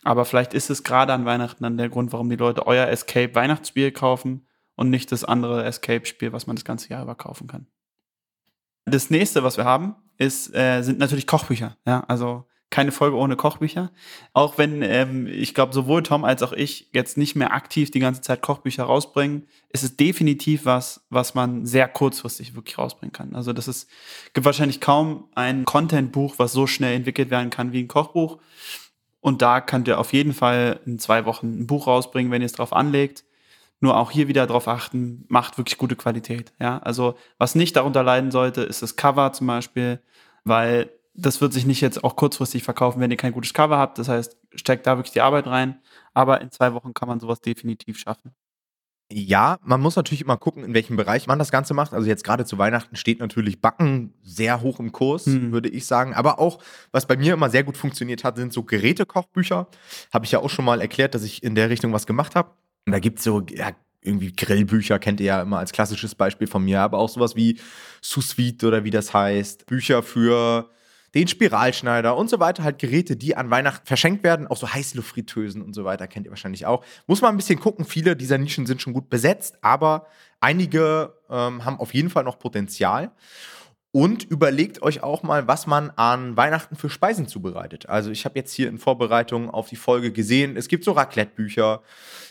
Aber 0.04 0.24
vielleicht 0.24 0.54
ist 0.54 0.70
es 0.70 0.84
gerade 0.84 1.12
an 1.12 1.24
Weihnachten 1.24 1.64
dann 1.64 1.76
der 1.76 1.88
Grund, 1.88 2.12
warum 2.12 2.30
die 2.30 2.36
Leute 2.36 2.66
euer 2.66 2.86
Escape 2.86 3.34
Weihnachtsspiel 3.34 3.90
kaufen 3.90 4.46
und 4.76 4.90
nicht 4.90 5.10
das 5.10 5.24
andere 5.24 5.64
Escape-Spiel, 5.64 6.32
was 6.32 6.46
man 6.46 6.56
das 6.56 6.64
ganze 6.64 6.88
Jahr 6.88 7.02
über 7.02 7.16
kaufen 7.16 7.48
kann. 7.48 7.66
Das 8.84 9.10
nächste, 9.10 9.42
was 9.42 9.56
wir 9.56 9.64
haben, 9.64 9.96
ist, 10.18 10.54
äh, 10.54 10.82
sind 10.82 10.98
natürlich 10.98 11.26
Kochbücher. 11.26 11.76
Ja, 11.84 12.04
also 12.06 12.46
keine 12.72 12.90
Folge 12.90 13.16
ohne 13.16 13.36
Kochbücher. 13.36 13.92
Auch 14.32 14.58
wenn 14.58 14.82
ähm, 14.82 15.28
ich 15.28 15.54
glaube, 15.54 15.72
sowohl 15.72 16.02
Tom 16.02 16.24
als 16.24 16.42
auch 16.42 16.52
ich 16.52 16.88
jetzt 16.92 17.16
nicht 17.16 17.36
mehr 17.36 17.52
aktiv 17.52 17.90
die 17.90 18.00
ganze 18.00 18.22
Zeit 18.22 18.42
Kochbücher 18.42 18.84
rausbringen, 18.84 19.46
ist 19.68 19.84
es 19.84 19.96
definitiv 19.96 20.64
was, 20.64 21.04
was 21.10 21.34
man 21.34 21.66
sehr 21.66 21.86
kurzfristig 21.86 22.56
wirklich 22.56 22.78
rausbringen 22.78 23.12
kann. 23.12 23.36
Also 23.36 23.52
das 23.52 23.68
ist, 23.68 23.88
gibt 24.32 24.46
wahrscheinlich 24.46 24.80
kaum 24.80 25.28
ein 25.34 25.64
Content-Buch, 25.64 26.34
was 26.38 26.52
so 26.52 26.66
schnell 26.66 26.96
entwickelt 26.96 27.30
werden 27.30 27.50
kann 27.50 27.72
wie 27.72 27.80
ein 27.80 27.88
Kochbuch. 27.88 28.38
Und 29.20 29.42
da 29.42 29.60
könnt 29.60 29.86
ihr 29.86 30.00
auf 30.00 30.12
jeden 30.12 30.32
Fall 30.32 30.80
in 30.84 30.98
zwei 30.98 31.26
Wochen 31.26 31.60
ein 31.60 31.66
Buch 31.66 31.86
rausbringen, 31.86 32.32
wenn 32.32 32.42
ihr 32.42 32.46
es 32.46 32.54
drauf 32.54 32.72
anlegt. 32.72 33.22
Nur 33.80 33.96
auch 33.96 34.10
hier 34.10 34.28
wieder 34.28 34.46
darauf 34.46 34.66
achten, 34.66 35.26
macht 35.28 35.58
wirklich 35.58 35.76
gute 35.76 35.94
Qualität. 35.94 36.52
Ja, 36.58 36.78
also 36.78 37.16
was 37.36 37.54
nicht 37.54 37.76
darunter 37.76 38.02
leiden 38.02 38.30
sollte, 38.30 38.62
ist 38.62 38.80
das 38.80 38.96
Cover 38.96 39.32
zum 39.32 39.46
Beispiel, 39.46 40.00
weil 40.44 40.90
das 41.14 41.40
wird 41.40 41.52
sich 41.52 41.66
nicht 41.66 41.80
jetzt 41.80 42.04
auch 42.04 42.16
kurzfristig 42.16 42.62
verkaufen, 42.62 43.00
wenn 43.00 43.10
ihr 43.10 43.16
kein 43.16 43.32
gutes 43.32 43.52
Cover 43.52 43.78
habt. 43.78 43.98
Das 43.98 44.08
heißt, 44.08 44.36
steckt 44.54 44.86
da 44.86 44.96
wirklich 44.96 45.12
die 45.12 45.20
Arbeit 45.20 45.46
rein. 45.46 45.80
Aber 46.14 46.40
in 46.40 46.50
zwei 46.50 46.72
Wochen 46.74 46.94
kann 46.94 47.08
man 47.08 47.20
sowas 47.20 47.40
definitiv 47.40 47.98
schaffen. 47.98 48.32
Ja, 49.14 49.58
man 49.62 49.82
muss 49.82 49.96
natürlich 49.96 50.22
immer 50.22 50.38
gucken, 50.38 50.64
in 50.64 50.72
welchem 50.72 50.96
Bereich 50.96 51.26
man 51.26 51.38
das 51.38 51.50
Ganze 51.50 51.74
macht. 51.74 51.92
Also 51.92 52.08
jetzt 52.08 52.24
gerade 52.24 52.46
zu 52.46 52.56
Weihnachten 52.56 52.96
steht 52.96 53.20
natürlich 53.20 53.60
Backen 53.60 54.14
sehr 54.22 54.62
hoch 54.62 54.80
im 54.80 54.90
Kurs, 54.90 55.26
hm. 55.26 55.52
würde 55.52 55.68
ich 55.68 55.84
sagen. 55.84 56.14
Aber 56.14 56.38
auch, 56.38 56.62
was 56.92 57.06
bei 57.06 57.16
mir 57.18 57.34
immer 57.34 57.50
sehr 57.50 57.62
gut 57.62 57.76
funktioniert 57.76 58.24
hat, 58.24 58.36
sind 58.36 58.54
so 58.54 58.62
Gerätekochbücher. 58.62 59.66
Habe 60.14 60.24
ich 60.24 60.32
ja 60.32 60.38
auch 60.38 60.48
schon 60.48 60.64
mal 60.64 60.80
erklärt, 60.80 61.14
dass 61.14 61.24
ich 61.24 61.42
in 61.42 61.54
der 61.54 61.68
Richtung 61.68 61.92
was 61.92 62.06
gemacht 62.06 62.34
habe. 62.34 62.52
Und 62.86 62.92
da 62.92 63.00
gibt 63.00 63.18
es 63.18 63.24
so, 63.24 63.42
ja, 63.50 63.72
irgendwie 64.00 64.32
Grillbücher 64.32 64.98
kennt 64.98 65.20
ihr 65.20 65.26
ja 65.26 65.42
immer 65.42 65.58
als 65.58 65.72
klassisches 65.72 66.14
Beispiel 66.14 66.48
von 66.48 66.64
mir, 66.64 66.80
aber 66.80 66.98
auch 66.98 67.08
sowas 67.08 67.36
wie 67.36 67.60
Sous 68.00 68.38
Vide 68.38 68.66
oder 68.66 68.82
wie 68.82 68.90
das 68.90 69.12
heißt. 69.12 69.66
Bücher 69.66 70.02
für 70.02 70.70
den 71.14 71.28
Spiralschneider 71.28 72.16
und 72.16 72.30
so 72.30 72.40
weiter, 72.40 72.64
halt 72.64 72.78
Geräte, 72.78 73.16
die 73.16 73.36
an 73.36 73.50
Weihnachten 73.50 73.86
verschenkt 73.86 74.24
werden, 74.24 74.46
auch 74.46 74.56
so 74.56 74.72
Heißluftfritteusen 74.72 75.62
und 75.62 75.74
so 75.74 75.84
weiter, 75.84 76.06
kennt 76.06 76.26
ihr 76.26 76.30
wahrscheinlich 76.30 76.66
auch. 76.66 76.84
Muss 77.06 77.20
man 77.20 77.34
ein 77.34 77.36
bisschen 77.36 77.60
gucken, 77.60 77.84
viele 77.84 78.16
dieser 78.16 78.38
Nischen 78.38 78.66
sind 78.66 78.80
schon 78.80 78.94
gut 78.94 79.10
besetzt, 79.10 79.58
aber 79.60 80.06
einige 80.40 81.14
ähm, 81.28 81.64
haben 81.64 81.78
auf 81.78 81.92
jeden 81.92 82.10
Fall 82.10 82.24
noch 82.24 82.38
Potenzial. 82.38 83.10
Und 83.94 84.24
überlegt 84.24 84.80
euch 84.80 85.02
auch 85.02 85.22
mal, 85.22 85.46
was 85.46 85.66
man 85.66 85.90
an 85.90 86.34
Weihnachten 86.34 86.76
für 86.76 86.88
Speisen 86.88 87.28
zubereitet. 87.28 87.90
Also 87.90 88.10
ich 88.10 88.24
habe 88.24 88.38
jetzt 88.38 88.54
hier 88.54 88.68
in 88.68 88.78
Vorbereitung 88.78 89.50
auf 89.50 89.68
die 89.68 89.76
Folge 89.76 90.12
gesehen, 90.12 90.56
es 90.56 90.68
gibt 90.68 90.84
so 90.84 90.92
Raclette-Bücher. 90.92 91.82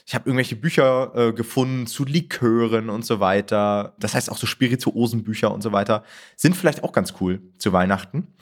Ich 0.08 0.16
habe 0.16 0.28
irgendwelche 0.28 0.56
Bücher 0.56 1.12
äh, 1.14 1.34
gefunden 1.34 1.86
zu 1.86 2.04
Likören 2.04 2.90
und 2.90 3.06
so 3.06 3.20
weiter. 3.20 3.94
Das 4.00 4.16
heißt 4.16 4.32
auch 4.32 4.38
so 4.38 4.48
Spirituosenbücher 4.48 5.54
und 5.54 5.62
so 5.62 5.72
weiter. 5.72 6.04
Sind 6.36 6.58
vielleicht 6.58 6.84
auch 6.84 6.94
ganz 6.94 7.14
cool 7.22 7.42
zu 7.60 7.72
Weihnachten. 7.72 8.34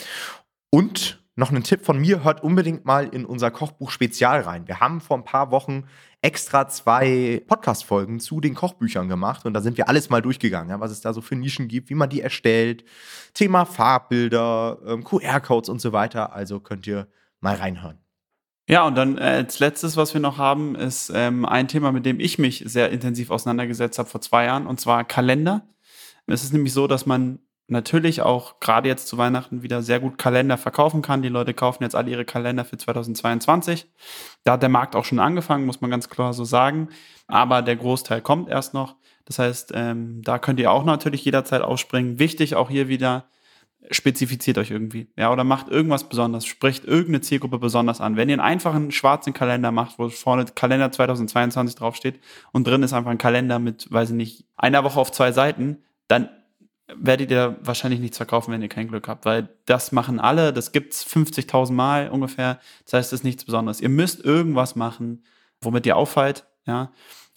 Und 0.69 1.21
noch 1.39 1.51
ein 1.51 1.63
Tipp 1.63 1.85
von 1.85 1.99
mir, 1.99 2.23
hört 2.23 2.43
unbedingt 2.43 2.85
mal 2.85 3.07
in 3.07 3.25
unser 3.25 3.49
Kochbuch 3.49 3.91
Spezial 3.91 4.41
rein. 4.41 4.67
Wir 4.67 4.79
haben 4.79 5.01
vor 5.01 5.17
ein 5.17 5.23
paar 5.23 5.51
Wochen 5.51 5.85
extra 6.21 6.67
zwei 6.67 7.41
Podcast-Folgen 7.47 8.19
zu 8.19 8.41
den 8.41 8.53
Kochbüchern 8.53 9.07
gemacht 9.07 9.45
und 9.45 9.53
da 9.53 9.61
sind 9.61 9.77
wir 9.77 9.87
alles 9.87 10.09
mal 10.09 10.21
durchgegangen, 10.21 10.69
ja, 10.69 10.79
was 10.79 10.91
es 10.91 11.01
da 11.01 11.13
so 11.13 11.21
für 11.21 11.35
Nischen 11.35 11.67
gibt, 11.67 11.89
wie 11.89 11.95
man 11.95 12.09
die 12.09 12.21
erstellt, 12.21 12.83
Thema 13.33 13.65
Farbbilder, 13.65 14.79
ähm, 14.85 15.03
QR-Codes 15.03 15.69
und 15.69 15.79
so 15.79 15.93
weiter. 15.93 16.33
Also 16.33 16.59
könnt 16.59 16.85
ihr 16.87 17.07
mal 17.39 17.55
reinhören. 17.55 17.99
Ja, 18.67 18.85
und 18.85 18.95
dann 18.95 19.17
äh, 19.17 19.21
als 19.21 19.59
letztes, 19.59 19.97
was 19.97 20.13
wir 20.13 20.21
noch 20.21 20.37
haben, 20.37 20.75
ist 20.75 21.11
ähm, 21.15 21.45
ein 21.45 21.67
Thema, 21.67 21.91
mit 21.91 22.05
dem 22.05 22.19
ich 22.19 22.37
mich 22.37 22.63
sehr 22.67 22.91
intensiv 22.91 23.31
auseinandergesetzt 23.31 23.97
habe 23.97 24.09
vor 24.09 24.21
zwei 24.21 24.45
Jahren, 24.45 24.67
und 24.67 24.79
zwar 24.79 25.05
Kalender. 25.05 25.67
Es 26.27 26.43
ist 26.43 26.53
nämlich 26.53 26.73
so, 26.73 26.85
dass 26.85 27.07
man 27.07 27.39
natürlich 27.71 28.21
auch 28.21 28.59
gerade 28.59 28.89
jetzt 28.89 29.07
zu 29.07 29.17
Weihnachten 29.17 29.63
wieder 29.63 29.81
sehr 29.81 29.99
gut 29.99 30.17
Kalender 30.17 30.57
verkaufen 30.57 31.01
kann. 31.01 31.21
Die 31.21 31.29
Leute 31.29 31.53
kaufen 31.53 31.83
jetzt 31.83 31.95
alle 31.95 32.11
ihre 32.11 32.25
Kalender 32.25 32.65
für 32.65 32.77
2022. 32.77 33.87
Da 34.43 34.53
hat 34.53 34.61
der 34.61 34.69
Markt 34.69 34.95
auch 34.95 35.05
schon 35.05 35.19
angefangen, 35.19 35.65
muss 35.65 35.81
man 35.81 35.91
ganz 35.91 36.09
klar 36.09 36.33
so 36.33 36.43
sagen. 36.43 36.89
Aber 37.27 37.61
der 37.61 37.75
Großteil 37.75 38.21
kommt 38.21 38.49
erst 38.49 38.73
noch. 38.73 38.95
Das 39.25 39.39
heißt, 39.39 39.73
ähm, 39.75 40.21
da 40.23 40.39
könnt 40.39 40.59
ihr 40.59 40.71
auch 40.71 40.83
natürlich 40.83 41.23
jederzeit 41.23 41.61
ausspringen. 41.61 42.17
Wichtig 42.17 42.55
auch 42.55 42.69
hier 42.69 42.87
wieder, 42.87 43.25
spezifiziert 43.91 44.57
euch 44.57 44.71
irgendwie. 44.71 45.07
Ja, 45.15 45.31
oder 45.31 45.43
macht 45.43 45.69
irgendwas 45.69 46.09
besonders, 46.09 46.45
spricht 46.45 46.85
irgendeine 46.85 47.21
Zielgruppe 47.21 47.59
besonders 47.59 48.01
an. 48.01 48.17
Wenn 48.17 48.29
ihr 48.29 48.33
einen 48.33 48.41
einfachen 48.41 48.91
schwarzen 48.91 49.33
Kalender 49.33 49.71
macht, 49.71 49.99
wo 49.99 50.09
vorne 50.09 50.45
Kalender 50.45 50.91
2022 50.91 51.75
draufsteht 51.75 52.19
und 52.51 52.67
drin 52.67 52.83
ist 52.83 52.93
einfach 52.93 53.11
ein 53.11 53.17
Kalender 53.17 53.59
mit, 53.59 53.91
weiß 53.91 54.09
ich 54.09 54.15
nicht, 54.15 54.45
einer 54.57 54.83
Woche 54.83 54.99
auf 54.99 55.11
zwei 55.11 55.31
Seiten, 55.31 55.83
dann 56.07 56.29
werdet 56.95 57.31
ihr 57.31 57.57
wahrscheinlich 57.61 57.99
nichts 57.99 58.17
verkaufen, 58.17 58.51
wenn 58.51 58.61
ihr 58.61 58.69
kein 58.69 58.87
Glück 58.87 59.07
habt, 59.07 59.25
weil 59.25 59.49
das 59.65 59.91
machen 59.91 60.19
alle, 60.19 60.53
das 60.53 60.71
gibt's 60.71 61.05
50.000 61.05 61.71
Mal 61.71 62.09
ungefähr. 62.09 62.59
Das 62.85 62.93
heißt, 62.93 63.13
es 63.13 63.19
ist 63.19 63.23
nichts 63.23 63.45
Besonderes. 63.45 63.81
Ihr 63.81 63.89
müsst 63.89 64.23
irgendwas 64.23 64.75
machen, 64.75 65.23
womit 65.61 65.85
ihr 65.85 65.97
auffallt, 65.97 66.45
ja. 66.65 66.91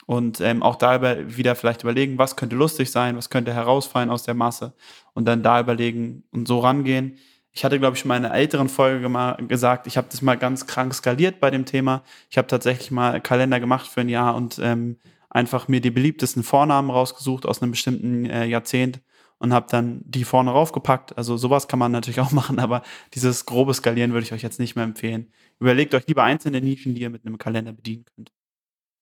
Und 0.05 0.41
ähm, 0.41 0.65
auch 0.65 0.77
da 0.77 1.01
wieder 1.37 1.55
vielleicht 1.55 1.85
überlegen, 1.85 2.19
was 2.19 2.35
könnte 2.37 2.57
lustig 2.57 2.91
sein, 2.91 3.17
was 3.17 3.31
könnte 3.31 3.55
herausfallen 3.55 4.11
aus 4.11 4.25
der 4.25 4.35
Masse 4.35 4.75
und 5.15 5.27
dann 5.27 5.45
da 5.45 5.61
überlegen 5.61 6.25
und 6.33 6.49
so 6.49 6.59
rangehen. 6.59 7.19
Ich 7.53 7.65
hatte, 7.65 7.79
glaube 7.79 7.97
ich, 7.97 8.05
in 8.05 8.11
einer 8.11 8.35
älteren 8.35 8.69
Folge 8.69 9.09
gesagt, 9.47 9.87
ich 9.87 9.97
habe 9.97 10.09
das 10.11 10.21
mal 10.21 10.37
ganz 10.37 10.67
krank 10.67 10.93
skaliert 10.93 11.39
bei 11.39 11.51
dem 11.51 11.67
Thema. 11.67 12.03
Ich 12.31 12.39
habe 12.39 12.49
tatsächlich 12.49 12.91
mal 12.91 13.21
Kalender 13.21 13.61
gemacht 13.61 13.87
für 13.87 14.01
ein 14.01 14.09
Jahr 14.09 14.35
und 14.35 14.59
ähm, 14.61 14.97
einfach 15.31 15.69
mir 15.69 15.81
die 15.81 15.91
beliebtesten 15.91 16.43
Vornamen 16.43 16.91
rausgesucht 16.91 17.47
aus 17.47 17.63
einem 17.63 17.71
bestimmten 17.71 18.27
äh, 18.27 18.47
Jahrzehnt 18.47 19.01
und 19.43 19.53
habe 19.53 19.67
dann 19.69 20.03
die 20.05 20.23
vorne 20.23 20.53
raufgepackt. 20.53 21.19
Also 21.19 21.37
sowas 21.37 21.67
kann 21.67 21.81
man 21.81 21.91
natürlich 21.91 22.21
auch 22.21 22.31
machen, 22.31 22.61
aber 22.61 22.83
dieses 23.13 23.45
grobe 23.45 23.75
Skalieren 23.75 24.13
würde 24.13 24.25
ich 24.25 24.33
euch 24.33 24.43
jetzt 24.43 24.61
nicht 24.61 24.77
mehr 24.77 24.85
empfehlen. 24.85 25.33
Überlegt 25.59 25.95
euch 25.95 26.07
lieber 26.07 26.23
einzelne 26.23 26.61
Nischen, 26.61 26.95
die 26.95 27.03
ihr 27.03 27.11
mit 27.11 27.27
einem 27.27 27.39
Kalender 27.39 27.73
bedienen 27.73 28.05
könnt. 28.05 28.33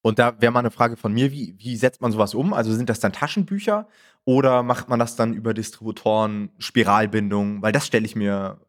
Und 0.01 0.17
da 0.17 0.41
wäre 0.41 0.51
mal 0.51 0.59
eine 0.59 0.71
Frage 0.71 0.97
von 0.97 1.13
mir, 1.13 1.31
wie, 1.31 1.53
wie 1.59 1.75
setzt 1.75 2.01
man 2.01 2.11
sowas 2.11 2.33
um? 2.33 2.53
Also 2.53 2.73
sind 2.73 2.89
das 2.89 2.99
dann 2.99 3.13
Taschenbücher 3.13 3.87
oder 4.25 4.63
macht 4.63 4.89
man 4.89 4.97
das 4.97 5.15
dann 5.15 5.35
über 5.35 5.53
Distributoren, 5.53 6.49
Spiralbindung? 6.57 7.61
Weil 7.61 7.71
das 7.71 7.85
stelle 7.85 8.05
ich 8.05 8.15
mir 8.15 8.59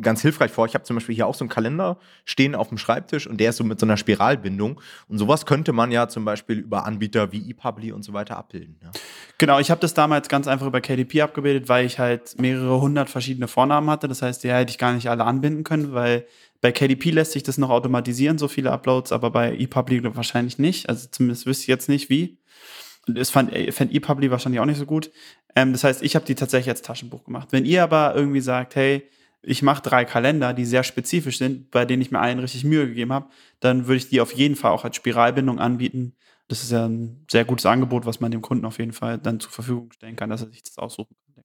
ganz 0.00 0.22
hilfreich 0.22 0.50
vor. 0.50 0.66
Ich 0.66 0.74
habe 0.74 0.84
zum 0.84 0.96
Beispiel 0.96 1.14
hier 1.14 1.26
auch 1.26 1.34
so 1.34 1.44
einen 1.44 1.50
Kalender 1.50 1.98
stehen 2.24 2.54
auf 2.54 2.68
dem 2.68 2.78
Schreibtisch 2.78 3.26
und 3.26 3.38
der 3.38 3.50
ist 3.50 3.56
so 3.56 3.64
mit 3.64 3.78
so 3.78 3.86
einer 3.86 3.96
Spiralbindung. 3.96 4.80
Und 5.08 5.18
sowas 5.18 5.46
könnte 5.46 5.72
man 5.72 5.90
ja 5.90 6.08
zum 6.08 6.24
Beispiel 6.24 6.58
über 6.58 6.84
Anbieter 6.86 7.32
wie 7.32 7.50
ePubli 7.50 7.92
und 7.92 8.02
so 8.02 8.12
weiter 8.12 8.36
abbilden. 8.36 8.76
Ja. 8.82 8.90
Genau, 9.38 9.58
ich 9.58 9.70
habe 9.70 9.80
das 9.80 9.94
damals 9.94 10.28
ganz 10.28 10.48
einfach 10.48 10.66
über 10.66 10.80
KDP 10.80 11.22
abgebildet, 11.22 11.68
weil 11.68 11.84
ich 11.84 11.98
halt 11.98 12.40
mehrere 12.40 12.80
hundert 12.80 13.10
verschiedene 13.10 13.48
Vornamen 13.48 13.90
hatte. 13.90 14.08
Das 14.08 14.22
heißt, 14.22 14.44
die 14.44 14.52
hätte 14.52 14.70
ich 14.70 14.78
gar 14.78 14.92
nicht 14.92 15.10
alle 15.10 15.24
anbinden 15.24 15.64
können, 15.64 15.92
weil 15.92 16.26
bei 16.60 16.72
KDP 16.72 17.10
lässt 17.10 17.32
sich 17.32 17.42
das 17.42 17.58
noch 17.58 17.70
automatisieren, 17.70 18.38
so 18.38 18.48
viele 18.48 18.70
Uploads, 18.70 19.12
aber 19.12 19.30
bei 19.30 19.54
ePubli 19.56 20.02
wahrscheinlich 20.14 20.58
nicht. 20.58 20.88
Also 20.88 21.08
zumindest 21.10 21.44
wüsste 21.44 21.62
ich 21.62 21.68
jetzt 21.68 21.88
nicht 21.88 22.08
wie. 22.08 22.38
Das 23.08 23.30
fand, 23.30 23.52
äh, 23.52 23.72
fand 23.72 23.92
ePubli 23.92 24.30
wahrscheinlich 24.30 24.60
auch 24.60 24.66
nicht 24.66 24.78
so 24.78 24.86
gut. 24.86 25.10
Ähm, 25.56 25.72
das 25.72 25.84
heißt, 25.84 26.02
ich 26.02 26.14
habe 26.14 26.24
die 26.24 26.36
tatsächlich 26.36 26.70
als 26.70 26.82
Taschenbuch 26.82 27.24
gemacht. 27.24 27.48
Wenn 27.50 27.64
ihr 27.64 27.82
aber 27.82 28.14
irgendwie 28.14 28.40
sagt, 28.40 28.76
hey, 28.76 29.08
ich 29.42 29.62
mache 29.62 29.82
drei 29.82 30.04
Kalender, 30.04 30.54
die 30.54 30.64
sehr 30.64 30.84
spezifisch 30.84 31.38
sind, 31.38 31.70
bei 31.70 31.84
denen 31.84 32.00
ich 32.00 32.10
mir 32.10 32.20
allen 32.20 32.38
richtig 32.38 32.64
Mühe 32.64 32.86
gegeben 32.86 33.12
habe, 33.12 33.28
dann 33.60 33.86
würde 33.86 33.96
ich 33.96 34.08
die 34.08 34.20
auf 34.20 34.32
jeden 34.32 34.56
Fall 34.56 34.70
auch 34.70 34.84
als 34.84 34.96
Spiralbindung 34.96 35.58
anbieten. 35.58 36.14
Das 36.48 36.62
ist 36.62 36.70
ja 36.70 36.86
ein 36.86 37.24
sehr 37.30 37.44
gutes 37.44 37.66
Angebot, 37.66 38.06
was 38.06 38.20
man 38.20 38.30
dem 38.30 38.42
Kunden 38.42 38.64
auf 38.64 38.78
jeden 38.78 38.92
Fall 38.92 39.18
dann 39.18 39.40
zur 39.40 39.50
Verfügung 39.50 39.90
stellen 39.92 40.16
kann, 40.16 40.30
dass 40.30 40.42
er 40.42 40.50
sich 40.50 40.62
das 40.62 40.78
aussuchen 40.78 41.16
kann. 41.34 41.44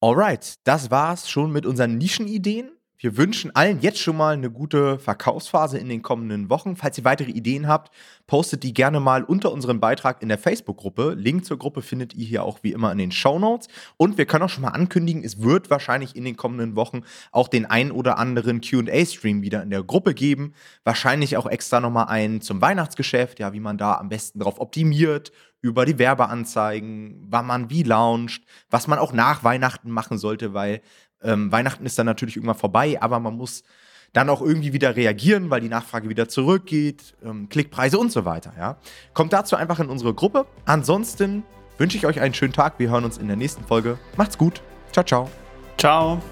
Alright, 0.00 0.56
das 0.64 0.90
war's 0.90 1.30
schon 1.30 1.52
mit 1.52 1.66
unseren 1.66 1.96
Nischenideen. 1.98 2.70
Wir 2.98 3.18
wünschen 3.18 3.54
allen 3.54 3.80
jetzt 3.80 3.98
schon 3.98 4.16
mal 4.16 4.32
eine 4.32 4.50
gute 4.50 4.98
Verkaufsphase 4.98 5.76
in 5.76 5.90
den 5.90 6.00
kommenden 6.00 6.48
Wochen. 6.48 6.76
Falls 6.76 6.96
ihr 6.96 7.04
weitere 7.04 7.30
Ideen 7.30 7.68
habt, 7.68 7.94
postet 8.26 8.62
die 8.62 8.72
gerne 8.72 9.00
mal 9.00 9.22
unter 9.22 9.52
unseren 9.52 9.80
Beitrag 9.80 10.22
in 10.22 10.30
der 10.30 10.38
Facebook-Gruppe. 10.38 11.12
Link 11.14 11.44
zur 11.44 11.58
Gruppe 11.58 11.82
findet 11.82 12.14
ihr 12.14 12.24
hier 12.24 12.42
auch 12.42 12.60
wie 12.62 12.72
immer 12.72 12.90
in 12.92 12.96
den 12.96 13.12
Show 13.12 13.38
Notes. 13.38 13.68
Und 13.98 14.16
wir 14.16 14.24
können 14.24 14.44
auch 14.44 14.48
schon 14.48 14.62
mal 14.62 14.70
ankündigen, 14.70 15.24
es 15.24 15.42
wird 15.42 15.68
wahrscheinlich 15.68 16.16
in 16.16 16.24
den 16.24 16.36
kommenden 16.36 16.74
Wochen 16.74 17.02
auch 17.32 17.48
den 17.48 17.66
ein 17.66 17.90
oder 17.90 18.16
anderen 18.16 18.62
QA-Stream 18.62 19.42
wieder 19.42 19.62
in 19.62 19.68
der 19.68 19.82
Gruppe 19.82 20.14
geben. 20.14 20.54
Wahrscheinlich 20.82 21.36
auch 21.36 21.46
extra 21.46 21.80
nochmal 21.80 22.06
einen 22.06 22.40
zum 22.40 22.62
Weihnachtsgeschäft, 22.62 23.40
ja, 23.40 23.52
wie 23.52 23.60
man 23.60 23.76
da 23.76 23.96
am 23.96 24.08
besten 24.08 24.38
drauf 24.38 24.58
optimiert, 24.58 25.32
über 25.60 25.84
die 25.84 25.98
Werbeanzeigen, 25.98 27.26
wann 27.28 27.46
man 27.46 27.70
wie 27.70 27.82
launcht, 27.82 28.44
was 28.70 28.86
man 28.86 28.98
auch 28.98 29.12
nach 29.12 29.42
Weihnachten 29.42 29.90
machen 29.90 30.16
sollte, 30.16 30.54
weil 30.54 30.80
ähm, 31.22 31.50
Weihnachten 31.52 31.86
ist 31.86 31.98
dann 31.98 32.06
natürlich 32.06 32.36
irgendwann 32.36 32.56
vorbei, 32.56 33.00
aber 33.00 33.20
man 33.20 33.36
muss 33.36 33.64
dann 34.12 34.30
auch 34.30 34.40
irgendwie 34.40 34.72
wieder 34.72 34.96
reagieren, 34.96 35.50
weil 35.50 35.60
die 35.60 35.68
Nachfrage 35.68 36.08
wieder 36.08 36.28
zurückgeht, 36.28 37.14
ähm, 37.24 37.48
Klickpreise 37.48 37.98
und 37.98 38.12
so 38.12 38.24
weiter. 38.24 38.52
Ja? 38.56 38.76
Kommt 39.12 39.32
dazu 39.32 39.56
einfach 39.56 39.78
in 39.80 39.88
unsere 39.88 40.14
Gruppe. 40.14 40.46
Ansonsten 40.64 41.42
wünsche 41.78 41.98
ich 41.98 42.06
euch 42.06 42.20
einen 42.20 42.34
schönen 42.34 42.52
Tag. 42.52 42.78
Wir 42.78 42.90
hören 42.90 43.04
uns 43.04 43.18
in 43.18 43.26
der 43.26 43.36
nächsten 43.36 43.64
Folge. 43.64 43.98
Macht's 44.16 44.38
gut. 44.38 44.62
Ciao, 44.92 45.04
ciao. 45.04 45.30
Ciao. 45.76 46.22